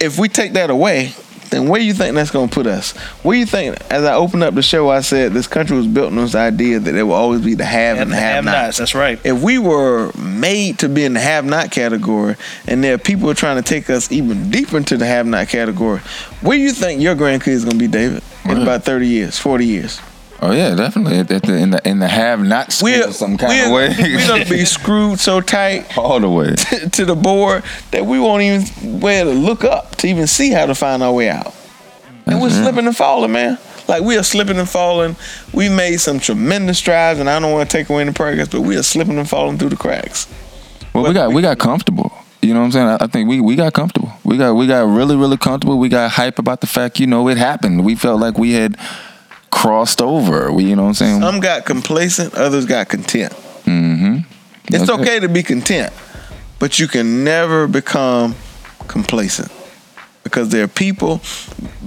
[0.00, 1.12] if we take that away
[1.50, 2.92] then where you think that's gonna put us?
[3.22, 3.76] Where you think?
[3.90, 6.78] As I opened up the show, I said this country was built on this idea
[6.78, 8.78] that there will always be the have and the have have-nots, nots.
[8.78, 9.18] that's right.
[9.24, 12.36] If we were made to be in the have not category,
[12.66, 16.00] and there are people trying to take us even deeper into the have not category,
[16.40, 18.22] where you think your grandkids gonna be, David?
[18.44, 20.00] In about thirty years, forty years.
[20.40, 21.18] Oh yeah, definitely.
[21.18, 23.94] At, the, in the in the have not school some kind of way.
[23.98, 26.54] we're gonna be screwed so tight all the way.
[26.92, 30.50] to the board that we won't even be able to look up to even see
[30.50, 31.54] how to find our way out.
[32.26, 32.62] And we're real.
[32.62, 33.58] slipping and falling, man.
[33.88, 35.16] Like we are slipping and falling.
[35.52, 38.60] We made some tremendous strides, and I don't want to take away any progress, but
[38.60, 40.28] we are slipping and falling through the cracks.
[40.94, 42.12] Well, we got we got comfortable.
[42.42, 42.86] You know what I'm saying?
[42.86, 44.12] I, I think we, we got comfortable.
[44.24, 45.78] We got we got really really comfortable.
[45.78, 47.84] We got hype about the fact you know it happened.
[47.84, 48.76] We felt like we had
[49.50, 50.52] crossed over.
[50.52, 51.20] We you know what I'm saying?
[51.20, 53.32] Some got complacent, others got content.
[53.64, 54.18] mm-hmm.
[54.70, 55.92] It's okay to be content,
[56.58, 58.36] but you can never become
[58.86, 59.50] complacent
[60.28, 61.20] because there are people.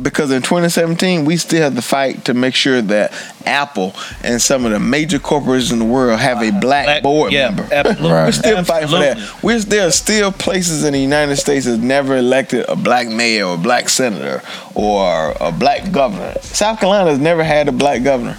[0.01, 3.13] Because in 2017, we still have to fight to make sure that
[3.45, 7.31] Apple and some of the major corporations in the world have a black, Black- board
[7.31, 7.67] yeah, member.
[7.71, 8.09] absolutely.
[8.09, 9.43] We're still fighting for that.
[9.43, 13.45] We're, there are still places in the United States that never elected a black mayor
[13.45, 14.41] or black senator
[14.75, 16.35] or a black governor.
[16.41, 18.37] South Carolina has never had a black governor.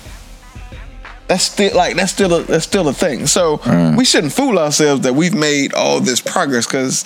[1.28, 3.26] That's still like that's still a that's still a thing.
[3.26, 3.96] So mm.
[3.96, 7.04] we shouldn't fool ourselves that we've made all this progress because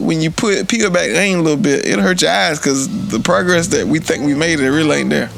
[0.00, 2.88] when you put peel back the onion a little bit, it'll hurt your eyes because
[3.08, 5.28] the progress that we think we made it really ain't there.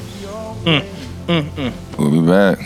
[0.65, 0.85] Mm,
[1.27, 1.99] mm, mm.
[1.99, 2.59] We'll be back.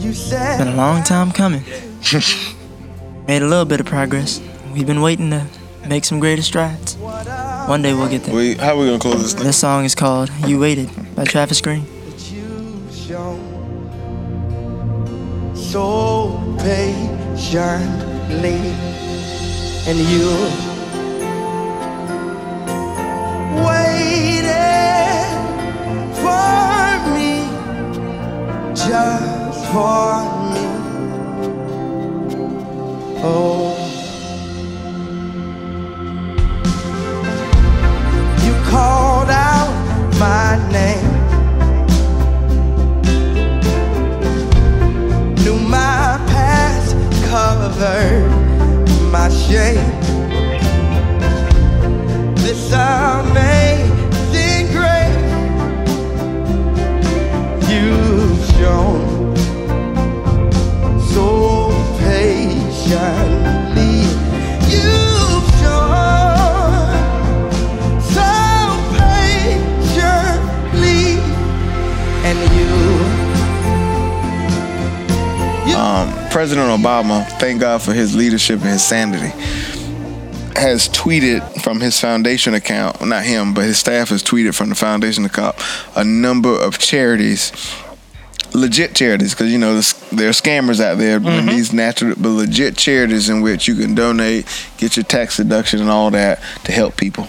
[0.00, 1.62] You said Been a long time coming.
[3.26, 4.40] Made a little bit of progress.
[4.74, 5.46] We've been waiting to
[5.88, 6.96] make some greater strides.
[6.96, 8.34] One day we'll get there.
[8.34, 9.44] We, how are we gonna close this thing?
[9.44, 11.86] This song is called "You Waited" by Travis Green.
[12.92, 13.70] shown
[15.56, 16.38] so
[18.28, 18.74] patiently,
[19.86, 20.30] and you
[23.64, 24.50] waited
[26.22, 27.48] for me,
[28.74, 30.64] just for me.
[33.26, 33.74] Oh.
[38.44, 39.72] You called out
[40.18, 41.13] my name.
[47.34, 48.30] Covered
[49.10, 49.90] my shame.
[52.36, 55.32] This amazing grace
[57.68, 59.34] you've shown
[61.12, 61.26] so
[61.98, 63.63] patiently.
[76.34, 79.28] President Obama, thank God for his leadership and his sanity,
[80.56, 84.74] has tweeted from his foundation account, not him, but his staff has tweeted from the
[84.74, 85.54] foundation account
[85.94, 87.52] a number of charities,
[88.52, 89.74] legit charities, because you know
[90.10, 93.94] there are scammers out there, and these natural, but legit charities in which you can
[93.94, 94.44] donate,
[94.76, 97.28] get your tax deduction and all that to help people.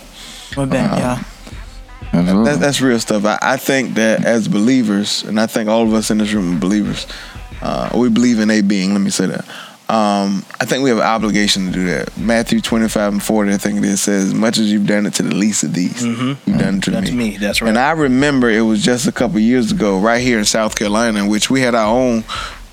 [0.57, 2.43] We're back, Uh-huh.
[2.45, 3.23] That, that's real stuff.
[3.25, 6.57] I, I think that as believers, and I think all of us in this room
[6.57, 7.05] are believers,
[7.61, 8.91] uh, we believe in a being.
[8.93, 9.45] Let me say that.
[9.87, 12.17] Um, I think we have an obligation to do that.
[12.17, 15.13] Matthew 25 and 40, I think it is, says, As much as you've done it
[15.15, 17.31] to the least of these, you've done it to That's me.
[17.31, 17.37] me.
[17.37, 17.69] That's right.
[17.69, 21.19] And I remember it was just a couple years ago, right here in South Carolina,
[21.23, 22.23] in which we had our own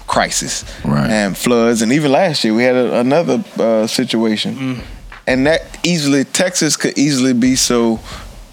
[0.07, 1.11] crisis Right.
[1.11, 4.81] and floods, and even last year we had a, another uh, situation,
[5.27, 8.01] and that easily Texas could easily be so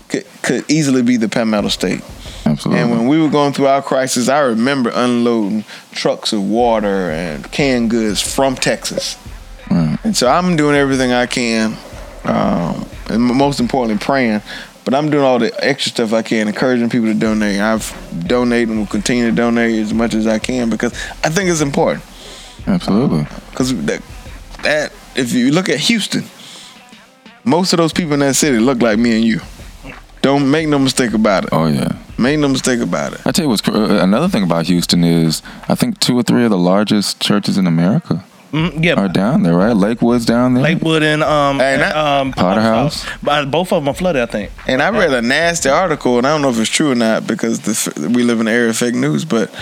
[0.10, 2.02] could, could easily be the Palmetto State.
[2.50, 2.82] Absolutely.
[2.82, 7.50] And when we were going through our crisis, I remember unloading trucks of water and
[7.52, 9.18] canned goods from Texas.
[10.04, 11.78] And so I'm doing everything I can,
[12.24, 14.42] um, and most importantly, praying.
[14.86, 17.60] But I'm doing all the extra stuff I can, encouraging people to donate.
[17.60, 17.94] I've
[18.28, 20.94] donated and will continue to donate as much as I can because
[21.24, 22.04] I think it's important.
[22.66, 23.28] Absolutely.
[23.52, 24.02] Because that,
[24.64, 26.24] that, if you look at Houston,
[27.44, 29.42] most of those people in that city look like me and you.
[30.22, 31.50] Don't make no mistake about it.
[31.52, 31.96] Oh yeah.
[32.20, 33.22] Make no mistake about it.
[33.26, 36.24] I tell you what's cr- uh, another thing about Houston is I think two or
[36.24, 39.76] three of the largest churches in America Mm, yeah, are down there, right?
[39.78, 40.64] Lakewood's down there.
[40.64, 43.06] Lakewood and um, Hey, that- um Potter House.
[43.22, 44.52] But both of them are flooded, I think.
[44.68, 47.28] And I read a nasty article, and I don't know if it's true or not
[47.28, 49.54] because the, f- we live in the area of fake news, but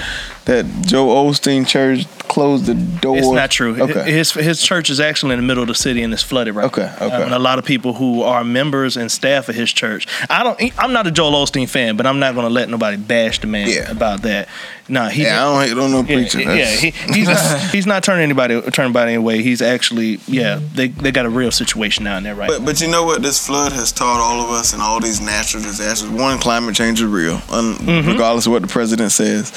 [0.47, 3.17] that Joel Osteen church closed the door.
[3.17, 3.79] It's not true.
[3.81, 4.11] Okay.
[4.11, 6.65] His his church is actually in the middle of the city and it's flooded right.
[6.65, 7.05] Okay, now.
[7.07, 7.23] okay.
[7.23, 10.07] and a lot of people who are members and staff of his church.
[10.29, 10.59] I don't.
[10.79, 13.47] I'm not a Joel Osteen fan, but I'm not going to let nobody bash the
[13.47, 13.91] man Yeah.
[13.91, 14.47] about that.
[14.89, 15.23] Nah, he.
[15.23, 16.39] Yeah, I don't hate on no Yeah, preacher.
[16.39, 19.43] yeah, That's- he, he's not, he's not turning anybody turning anybody away.
[19.43, 20.59] He's actually yeah.
[20.75, 22.47] They they got a real situation down there right.
[22.49, 23.21] But but you know what?
[23.21, 26.09] This flood has taught all of us and all these natural disasters.
[26.09, 28.09] One, climate change is real, un- Mm-hmm.
[28.09, 29.51] regardless of what the president says.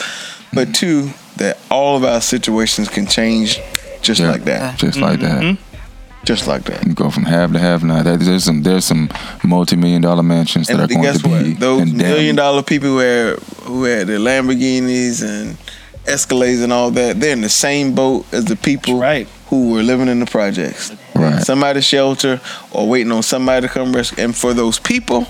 [0.53, 3.61] But two, that all of our situations can change
[4.03, 4.78] just Yeah, like that.
[4.78, 5.42] Just like that.
[5.42, 6.24] Mm-hmm.
[6.24, 6.86] Just like that.
[6.86, 8.03] You go from have to have now.
[8.03, 9.09] There's some there's some
[9.42, 11.61] multi million dollar mansions that And are going guess to be what?
[11.61, 11.98] Those condemned.
[11.98, 15.57] million dollar people who had who had the Lamborghinis and
[16.05, 19.28] Escalades and all that, they're in the same boat as the people right.
[19.48, 20.92] who were living in the projects.
[21.14, 21.42] Right.
[21.42, 22.40] Somebody's shelter
[22.72, 24.22] or waiting on somebody to come rescue.
[24.24, 25.26] And for those people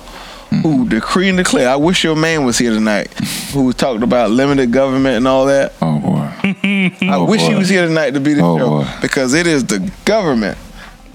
[0.62, 3.12] who decree and declare, I wish your man was here tonight,
[3.52, 5.72] who talked about limited government and all that.
[5.80, 6.28] Oh boy.
[6.42, 8.88] I Oh, wish he was here tonight to be the Oh, show boy.
[9.00, 10.58] because it is the government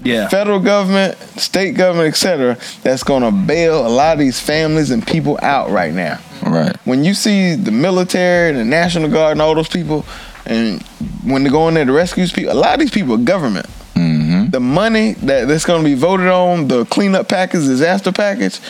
[0.02, 0.28] yeah.
[0.28, 5.06] federal government, state government, etc., that's going to bail a lot of these families and
[5.06, 6.18] people out right now.
[6.44, 6.76] Right.
[6.86, 10.06] When you see the military and the National Guard and all those people,
[10.44, 10.80] and
[11.24, 13.66] when they go in there to rescue people, a lot of these people are government.
[13.94, 14.50] Mm-hmm.
[14.50, 18.60] The money that that's going to be voted on, the cleanup package, disaster package,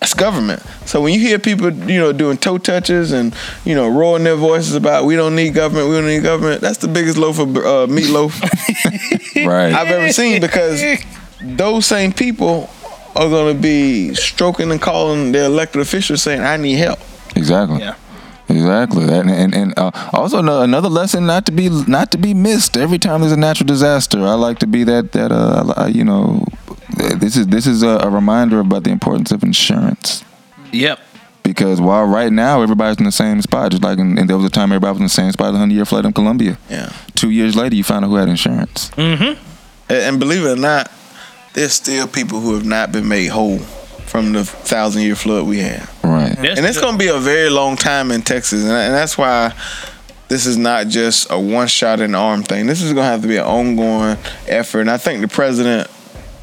[0.00, 0.62] that's government.
[0.84, 3.34] So when you hear people, you know, doing toe touches and
[3.64, 6.78] you know, roaring their voices about we don't need government, we don't need government, that's
[6.78, 8.40] the biggest loaf of uh, meatloaf
[9.46, 9.72] Right.
[9.72, 10.82] I've ever seen because
[11.40, 12.70] those same people
[13.14, 16.98] are going to be stroking and calling their elected officials saying, "I need help."
[17.34, 17.80] Exactly.
[17.80, 17.94] Yeah.
[18.48, 19.04] Exactly.
[19.12, 22.76] And and, and uh, also ano- another lesson not to be not to be missed
[22.76, 24.20] every time there's a natural disaster.
[24.20, 26.44] I like to be that that uh uh, you know
[26.96, 30.24] this is this is a, a reminder about the importance of insurance.
[30.72, 31.00] Yep.
[31.42, 34.46] Because while right now everybody's in the same spot, just like in, and there was
[34.46, 36.58] a time everybody was in the same spot, the hundred year flood in Columbia.
[36.68, 36.92] Yeah.
[37.14, 38.90] Two years later, you found out who had insurance.
[38.90, 39.40] Mm-hmm.
[39.88, 40.90] And, and believe it or not,
[41.54, 45.58] there's still people who have not been made whole from the thousand year flood we
[45.58, 45.88] had.
[46.02, 46.34] Right.
[46.36, 49.16] That's and it's going to be a very long time in Texas, and, and that's
[49.16, 49.54] why
[50.28, 52.66] this is not just a one shot in the arm thing.
[52.66, 54.16] This is going to have to be an ongoing
[54.48, 54.80] effort.
[54.80, 55.88] And I think the president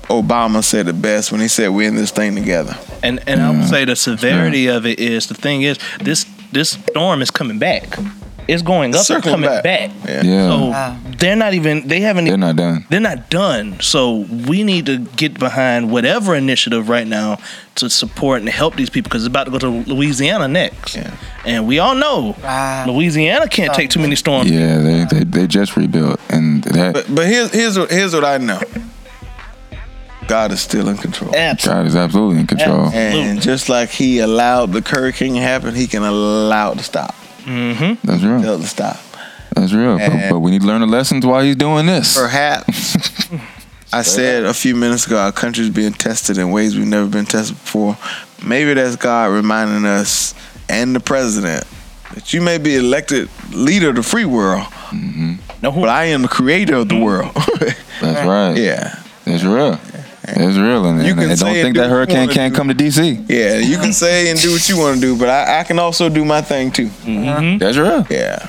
[0.10, 2.78] Obama said it best when he said we're in this thing together.
[3.02, 3.70] And and I would mm.
[3.70, 7.98] say the severity of it is the thing is this this storm is coming back.
[8.46, 9.64] It's going up and coming back.
[9.64, 9.92] back.
[10.06, 10.22] Yeah.
[10.24, 10.50] Yeah.
[10.50, 10.98] So Wow.
[11.18, 12.86] they're not even they haven't They're even, not done.
[12.90, 13.80] they're not done.
[13.80, 17.38] So we need to get behind whatever initiative right now
[17.76, 20.96] to support and help these people because it's about to go to Louisiana next.
[20.98, 21.16] Yeah.
[21.46, 22.86] And we all know Wow.
[22.88, 24.52] Louisiana can't take too many storms.
[24.52, 28.38] Yeah, they, they they just rebuilt, and that But but here's here's here's what I
[28.38, 28.60] know.
[30.28, 31.36] God is still in control.
[31.36, 31.82] Absolutely.
[31.82, 32.88] God is absolutely in control.
[32.90, 37.16] And just like he allowed the hurricane to happen, he can allow it to stop.
[37.44, 38.06] Mm-hmm.
[38.08, 38.42] That's real.
[38.42, 38.98] Tell it to stop.
[39.56, 39.98] That's real.
[39.98, 42.18] But, but we need to learn the lessons while he's doing this.
[42.18, 43.28] Perhaps
[43.94, 47.26] I said a few minutes ago our country's being tested in ways we've never been
[47.26, 47.98] tested before.
[48.46, 50.34] Maybe that's God reminding us
[50.68, 51.66] and the president
[52.16, 56.24] that you may be elected leader of the free world, No, who, but I am
[56.24, 57.32] the creator of the world.
[58.02, 58.56] That's right.
[58.58, 59.00] yeah.
[59.26, 59.80] That's real.
[60.26, 60.86] It's real.
[60.86, 62.58] And, You can and don't think do that hurricane can't do.
[62.58, 63.26] come to DC.
[63.30, 65.80] Yeah, you can say and do what you want to do, but I, I can
[65.80, 66.90] also do my thing too.
[67.60, 68.06] That's real.
[68.10, 68.48] Yeah.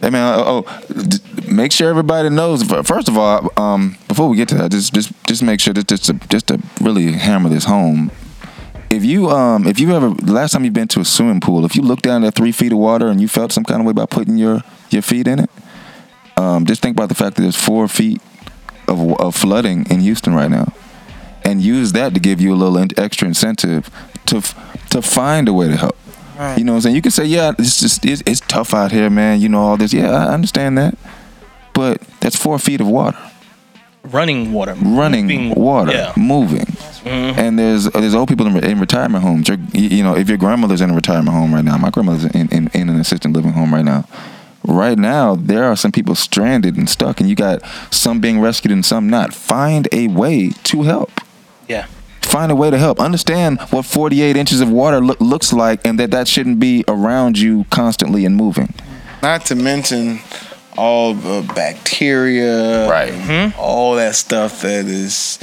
[0.00, 1.18] Hey man, oh, oh, d-
[1.50, 2.62] make sure everybody knows.
[2.62, 5.88] First of all, um, before we get to that, just just just make sure that
[5.88, 8.10] just to, just to really hammer this home.
[8.90, 11.74] If you um if you ever last time you've been to a swimming pool, if
[11.74, 13.90] you look down at three feet of water and you felt some kind of way
[13.90, 15.50] about putting your your feet in it,
[16.36, 18.20] um, just think about the fact that there's four feet
[18.86, 20.72] of of flooding in Houston right now,
[21.46, 23.88] and use that to give you a little extra incentive
[24.26, 24.54] to f-
[24.90, 25.96] to find a way to help.
[26.38, 26.58] Right.
[26.58, 26.96] You know what I'm saying?
[26.96, 29.40] You can say, yeah, it's just it's, it's tough out here, man.
[29.40, 29.92] You know all this.
[29.94, 30.98] Yeah, I understand that,
[31.72, 33.16] but that's four feet of water,
[34.04, 34.74] running water.
[34.82, 36.12] running Moving- water, Yeah.
[36.16, 36.66] moving.
[37.06, 37.38] Mm-hmm.
[37.40, 39.48] And there's there's old people in, in retirement homes.
[39.48, 42.48] Your- you know, if your grandmother's in a retirement home right now, my grandmother's in,
[42.48, 44.04] in, in an assisted living home right now.
[44.68, 48.72] Right now, there are some people stranded and stuck, and you got some being rescued
[48.72, 49.32] and some not.
[49.32, 51.12] Find a way to help
[51.68, 51.86] Yeah.
[52.22, 55.98] find a way to help understand what 48 inches of water loo- looks like and
[56.00, 58.74] that that shouldn't be around you constantly and moving
[59.22, 60.20] Not to mention
[60.76, 63.54] all the bacteria, Right.
[63.58, 65.38] All that stuff that is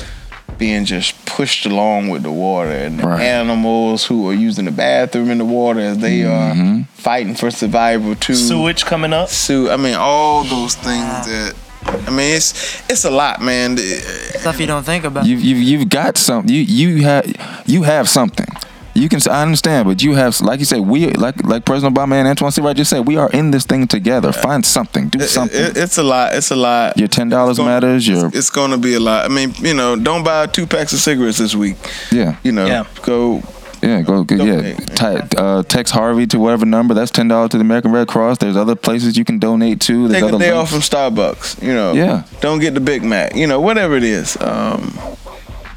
[0.59, 3.21] being just pushed along with the water, and the Right.
[3.21, 6.81] animals who are using the bathroom in the water as they Mm-hmm.
[6.81, 8.35] are fighting for survival too.
[8.35, 9.29] Sewage coming up.
[9.29, 11.53] Su- I mean, all those things that.
[11.85, 13.77] I mean, it's it's a lot, man.
[13.77, 15.25] Stuff you don't think about.
[15.25, 17.25] you, you, you've got some you, you have
[17.65, 18.47] you have something
[18.95, 19.19] you you can.
[19.31, 22.51] I understand, but you have, like you said, we like like President Obama and Antoine
[22.51, 22.61] C.
[22.61, 24.31] Wright just said, we are in this thing together.
[24.31, 25.59] Find something, do something.
[25.59, 26.35] it- it's a lot.
[26.35, 26.95] It's a lot.
[26.97, 28.07] your ten dollars matters.
[28.07, 29.25] Your It's going to be a lot.
[29.25, 31.75] I mean, you know, don't buy two packs of cigarettes this week.
[32.11, 32.35] yeah.
[32.43, 32.85] You know, Yeah.
[33.01, 33.41] go.
[33.83, 34.55] Yeah, go, go yeah.
[34.55, 34.95] Donate.
[34.95, 36.93] Ty, uh, text Harvey to whatever number.
[36.93, 38.37] That's ten dollars to the American Red Cross.
[38.39, 40.07] There's other places you can donate to.
[40.07, 40.73] There's Take other a day links.
[40.73, 41.61] off from Starbucks.
[41.61, 41.93] You know.
[41.93, 42.23] Yeah.
[42.41, 43.35] Don't get the Big Mac.
[43.35, 44.37] You know, whatever it is.
[44.39, 44.97] Um,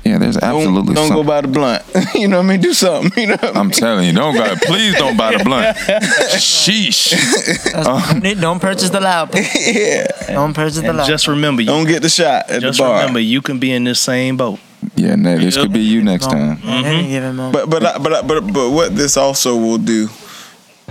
[0.04, 1.26] Yeah, there's don't absolutely don't go something.
[1.26, 1.82] buy the blunt.
[2.14, 2.61] you know what I mean?
[2.61, 3.20] Do something.
[3.20, 3.36] You know.
[3.40, 3.74] What I I'm mean?
[3.74, 4.54] telling you, don't buy.
[4.54, 5.76] Please don't buy the blunt.
[6.38, 7.11] Sheesh.
[7.72, 9.34] That's- don't purchase the loud.
[9.34, 10.07] yeah.
[10.28, 11.09] Don't purchase the And loud.
[11.09, 12.94] just remember, you, Don't get the shot at just the bar.
[12.94, 14.61] Just remember, you can be in this same boat.
[14.95, 16.59] Yeah, Ned, this could be you next time.
[16.64, 17.53] At any given moment.
[17.55, 20.09] But but I- but I- but but what this also will do,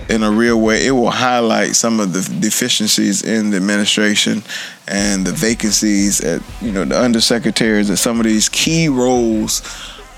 [0.08, 4.42] in a real way, it will highlight some of the deficiencies in the administration
[4.86, 9.62] and the vacancies at you know the undersecretaries at some of these key roles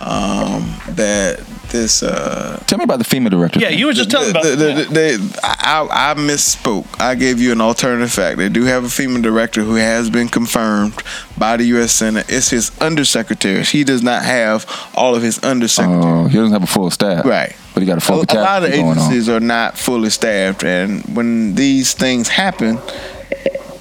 [0.01, 2.02] um, that this.
[2.02, 3.60] Uh, Tell me about the female director.
[3.60, 4.84] Yeah, you were just telling about the, the, yeah.
[4.90, 6.86] they- I, I misspoke.
[7.00, 8.38] I gave you an alternative fact.
[8.38, 10.94] They do have a female director who has been confirmed
[11.36, 11.92] by the U.S.
[11.92, 12.26] Senate.
[12.28, 13.62] It's his undersecretary.
[13.64, 16.24] He does not have all of his undersecretaries.
[16.24, 17.24] Oh, he doesn't have a full staff.
[17.24, 17.54] Right.
[17.74, 18.96] But he got a A, full a lot of capacity on.
[18.98, 22.78] agencies are not fully staffed, and when these things happen,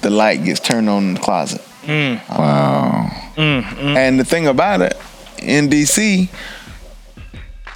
[0.02, 1.60] the light gets turned on in the closet.
[1.88, 3.10] Wow.
[3.36, 4.94] And the thing about it,
[5.42, 6.28] in DC,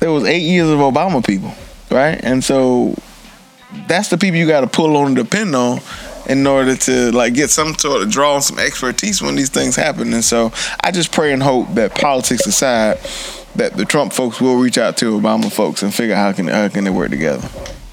[0.02, 1.54] there was eight years of Obama people,
[1.88, 2.18] right?
[2.24, 2.96] And so
[3.86, 5.78] that's the people you got to pull on and depend on
[6.28, 10.12] in order to like get some sort of draw some expertise when these things happen.
[10.12, 12.98] And so I just pray and hope that politics aside,
[13.54, 16.48] that the Trump folks will reach out to Obama folks and figure out how can
[16.48, 17.48] how can they work together.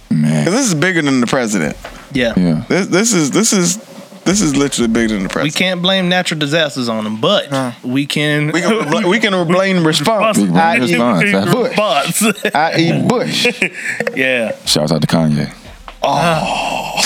[0.10, 0.46] Man.
[0.46, 1.78] Because this is bigger than the president.
[2.12, 2.34] Yeah.
[2.36, 2.64] Yeah.
[2.68, 3.78] This this is this is
[4.26, 7.50] this is literally bigger than the We can't blame natural disasters on them, but
[7.84, 8.52] we can.
[8.52, 11.32] We can rebl- we can blame response, We can blame response, i.e.
[11.32, 12.56] that's- Bush, Response.
[12.56, 13.02] i.e.
[13.08, 14.16] Bush.
[14.16, 15.54] yeah, Shouts out to Kanye.
[16.02, 17.02] Oh.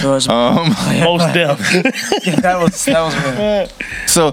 [0.00, 1.58] George- Um, Mos Def.
[2.42, 3.88] that was that was real.
[4.06, 4.32] so,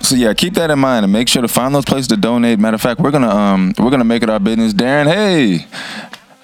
[0.00, 2.58] so yeah, keep that in mind and make sure to find those places to donate.
[2.58, 4.72] Matter of fact, we're gonna um we're gonna make it our business.
[4.72, 5.66] Darren, hey.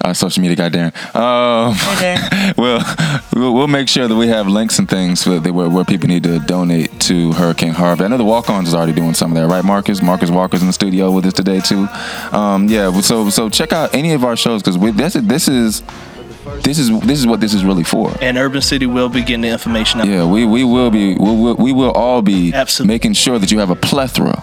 [0.02, 0.92] Our social media guy, Darren.
[1.14, 2.56] Um, Hey, Darren.
[2.62, 5.84] well, we'll we'll make sure that we have links and things for the, where, where
[5.84, 8.04] people need to donate to Hurricane Harvey.
[8.04, 10.02] I know the Walk-Ons is already doing some of that, right, Marcus?
[10.02, 11.86] Marcus Walker's in the studio with us today too.
[12.32, 15.82] Um, yeah, so so check out any of our shows because this is this is
[16.64, 18.12] this is this is what this is really for.
[18.20, 20.08] and Urban City will be getting the information out.
[20.08, 22.92] Yeah, we, we will be we will, we will all be Absolutely.
[22.94, 24.42] making sure that you have a plethora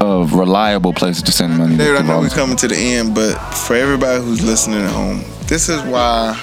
[0.00, 1.76] of reliable places to send money.
[1.76, 4.90] David, I to know we're coming to the end, but for everybody who's listening at
[4.90, 6.36] home, this is why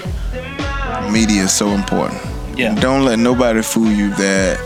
[1.11, 2.21] media is so important.
[2.57, 2.75] Yeah.
[2.75, 4.57] Don't let nobody fool you that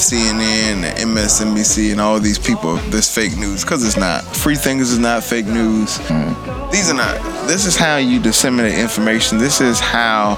[0.00, 4.24] CNN and MSNBC and all these people, this fake news, because it's not.
[4.24, 5.98] Free thinkers is not fake news.
[5.98, 6.72] Mm.
[6.72, 7.46] These are not.
[7.46, 9.38] This is how you disseminate information.
[9.38, 10.36] This is how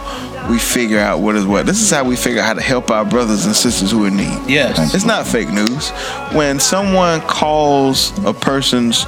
[0.50, 1.66] we figure out what is what.
[1.66, 4.08] This is how we figure out how to help our brothers and sisters who are
[4.08, 4.38] in need.
[4.48, 4.94] Yes.
[4.94, 5.90] It's not fake news.
[6.32, 9.04] When someone calls a person's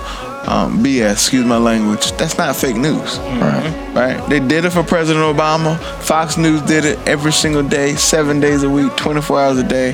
[0.46, 3.18] um, BS, excuse my language, that's not fake news.
[3.18, 3.92] Right.
[3.94, 4.28] Right?
[4.28, 5.78] They did it for President Obama.
[6.02, 9.92] Fox News did it every single day, seven days a week, 24 hours a day.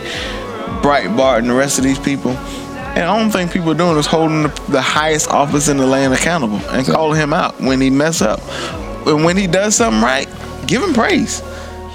[0.82, 2.32] Breitbart and the rest of these people.
[2.32, 5.86] And the only thing people are doing is holding the, the highest office in the
[5.86, 8.40] land accountable and calling him out when he mess up.
[9.06, 10.28] And when he does something right,
[10.66, 11.42] give him praise.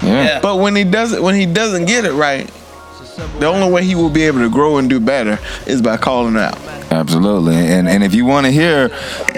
[0.02, 0.24] Yeah.
[0.24, 0.40] Yeah.
[0.40, 2.50] But when he doesn't when he doesn't get it right,
[3.38, 6.36] the only way he will be able to grow and do better is by calling
[6.36, 6.58] out.
[6.90, 7.56] Absolutely.
[7.56, 8.90] And and if you want to hear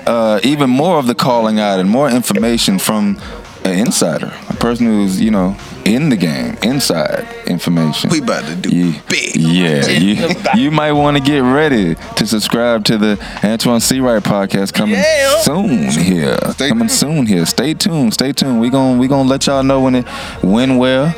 [0.06, 3.20] uh, even more of the calling out and more information from
[3.68, 8.10] an insider, a person who's you know in the game, inside information.
[8.10, 9.36] We about to do Yeah, big.
[9.36, 9.88] yeah.
[9.88, 14.00] You, you might want to get ready to subscribe to the Antoine C.
[14.00, 15.02] Wright podcast coming
[15.42, 16.36] soon here.
[16.52, 16.90] Stay coming tuned.
[16.90, 17.46] soon here.
[17.46, 18.12] Stay tuned.
[18.12, 18.60] Stay tuned.
[18.60, 20.06] We gon' we gonna let y'all know when it
[20.42, 21.14] when where.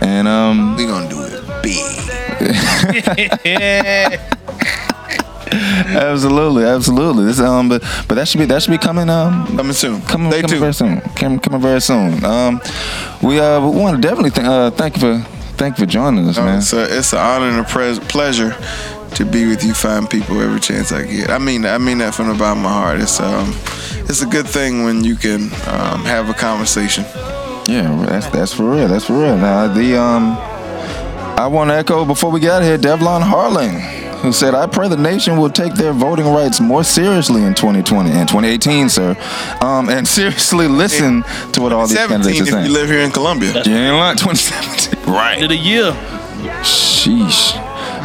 [0.00, 1.78] And um We gonna do it big.
[5.86, 7.24] absolutely, absolutely.
[7.26, 10.00] This um but but that should be that should be coming um Coming soon.
[10.02, 11.00] coming, coming very soon.
[11.16, 12.24] Coming, coming very soon.
[12.24, 12.60] Um
[13.22, 16.26] we uh we want to definitely th- uh thank you for thank you for joining
[16.28, 16.58] us, No, man.
[16.58, 18.56] it's, a, it's an honor and a pres- pleasure
[19.14, 21.30] to be with you fine people every chance I get.
[21.30, 23.00] I mean I mean that from the bottom of my heart.
[23.00, 23.52] It's um
[24.08, 27.04] it's a good thing when you can um, have a conversation.
[27.66, 28.88] Yeah, that's that's for real.
[28.88, 29.36] That's for real.
[29.36, 30.36] Now the um,
[31.38, 33.80] I want to echo before we of here, Devlon Harling,
[34.22, 38.10] who said, "I pray the nation will take their voting rights more seriously in 2020
[38.10, 39.16] and 2018, sir,
[39.60, 42.88] um, and seriously listen to what all these 17 candidates are saying." If you live
[42.88, 43.62] here in Columbia.
[43.64, 45.12] You ain't lying, 2017.
[45.12, 45.40] Right.
[45.40, 45.92] Did a year.
[46.62, 47.54] Sheesh.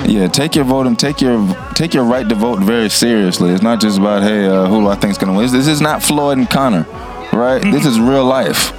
[0.07, 3.51] Yeah, take your vote and take your take your right to vote very seriously.
[3.51, 5.43] It's not just about hey, uh, who do I think's gonna win.
[5.43, 6.85] This, this is not Floyd and Conor,
[7.33, 7.61] right?
[7.61, 8.73] This is real life.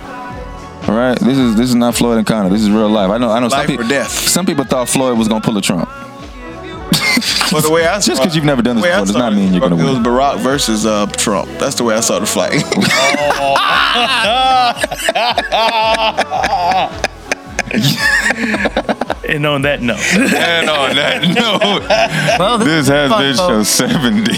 [0.88, 2.48] All right, this is this is not Floyd and Conor.
[2.48, 3.10] This is real life.
[3.10, 3.30] I know.
[3.30, 3.48] I know.
[3.48, 4.10] some Life or people, death.
[4.10, 5.88] Some people thought Floyd was gonna pull a Trump.
[7.52, 9.52] But the way I Just 'cause you've never done this the before does not mean
[9.52, 9.86] you're gonna win.
[9.86, 9.98] It was.
[10.06, 11.48] Barack versus uh, Trump.
[11.58, 12.64] That's the way I saw the fight.
[19.28, 21.88] And on that note, and on that note,
[22.38, 24.32] Well, this has fun, been show 70.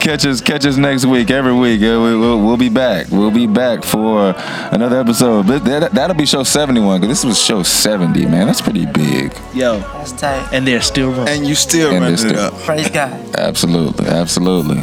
[0.00, 1.30] catch us, catch us next week.
[1.30, 3.06] Every week, Uh, we, will we'll be back.
[3.10, 4.34] We'll be back for
[4.72, 5.46] another episode.
[5.46, 8.46] But that, that'll be show 71 because this was show 70, man.
[8.46, 9.32] That's pretty big.
[9.54, 10.48] yo, That's tight.
[10.52, 11.28] and they're still running.
[11.28, 12.54] and you still And running it's it up.
[12.60, 13.12] Praise God.
[13.36, 14.82] Absolutely, absolutely.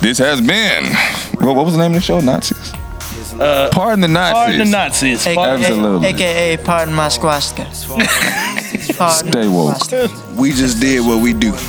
[0.00, 0.86] This has been.
[1.44, 2.20] What, what was the name of the show?
[2.20, 2.72] Nazis.
[3.40, 4.34] Uh, Pardon the Nazis.
[4.34, 5.26] Pardon the Nazis.
[5.26, 6.08] AKA, Absolutely.
[6.08, 7.64] AKA, pardon my swastika.
[8.96, 10.36] Pardon Stay woke.
[10.36, 11.52] We just did what we do.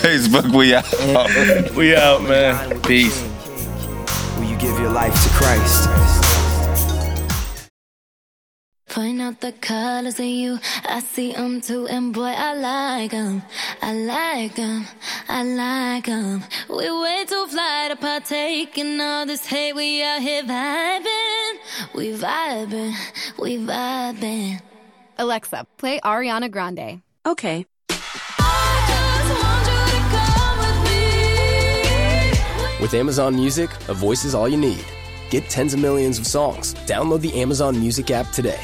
[0.00, 0.84] Facebook, we out.
[1.76, 2.80] We out, man.
[2.82, 3.22] Peace.
[4.36, 6.29] Will you give your life to Christ?
[8.90, 13.40] Point out the colors of you, I see them too, and boy, I like them.
[13.80, 14.84] I like them,
[15.28, 16.42] I like them.
[16.68, 19.74] We way too fly to partake in all this hate.
[19.74, 21.52] We out here vibing,
[21.94, 22.94] we vibing,
[23.38, 24.60] we vibing.
[25.18, 27.00] Alexa, play Ariana Grande.
[27.24, 27.66] Okay.
[32.80, 34.84] With Amazon Music, a voice is all you need.
[35.30, 36.74] Get tens of millions of songs.
[36.86, 38.58] Download the Amazon Music app today.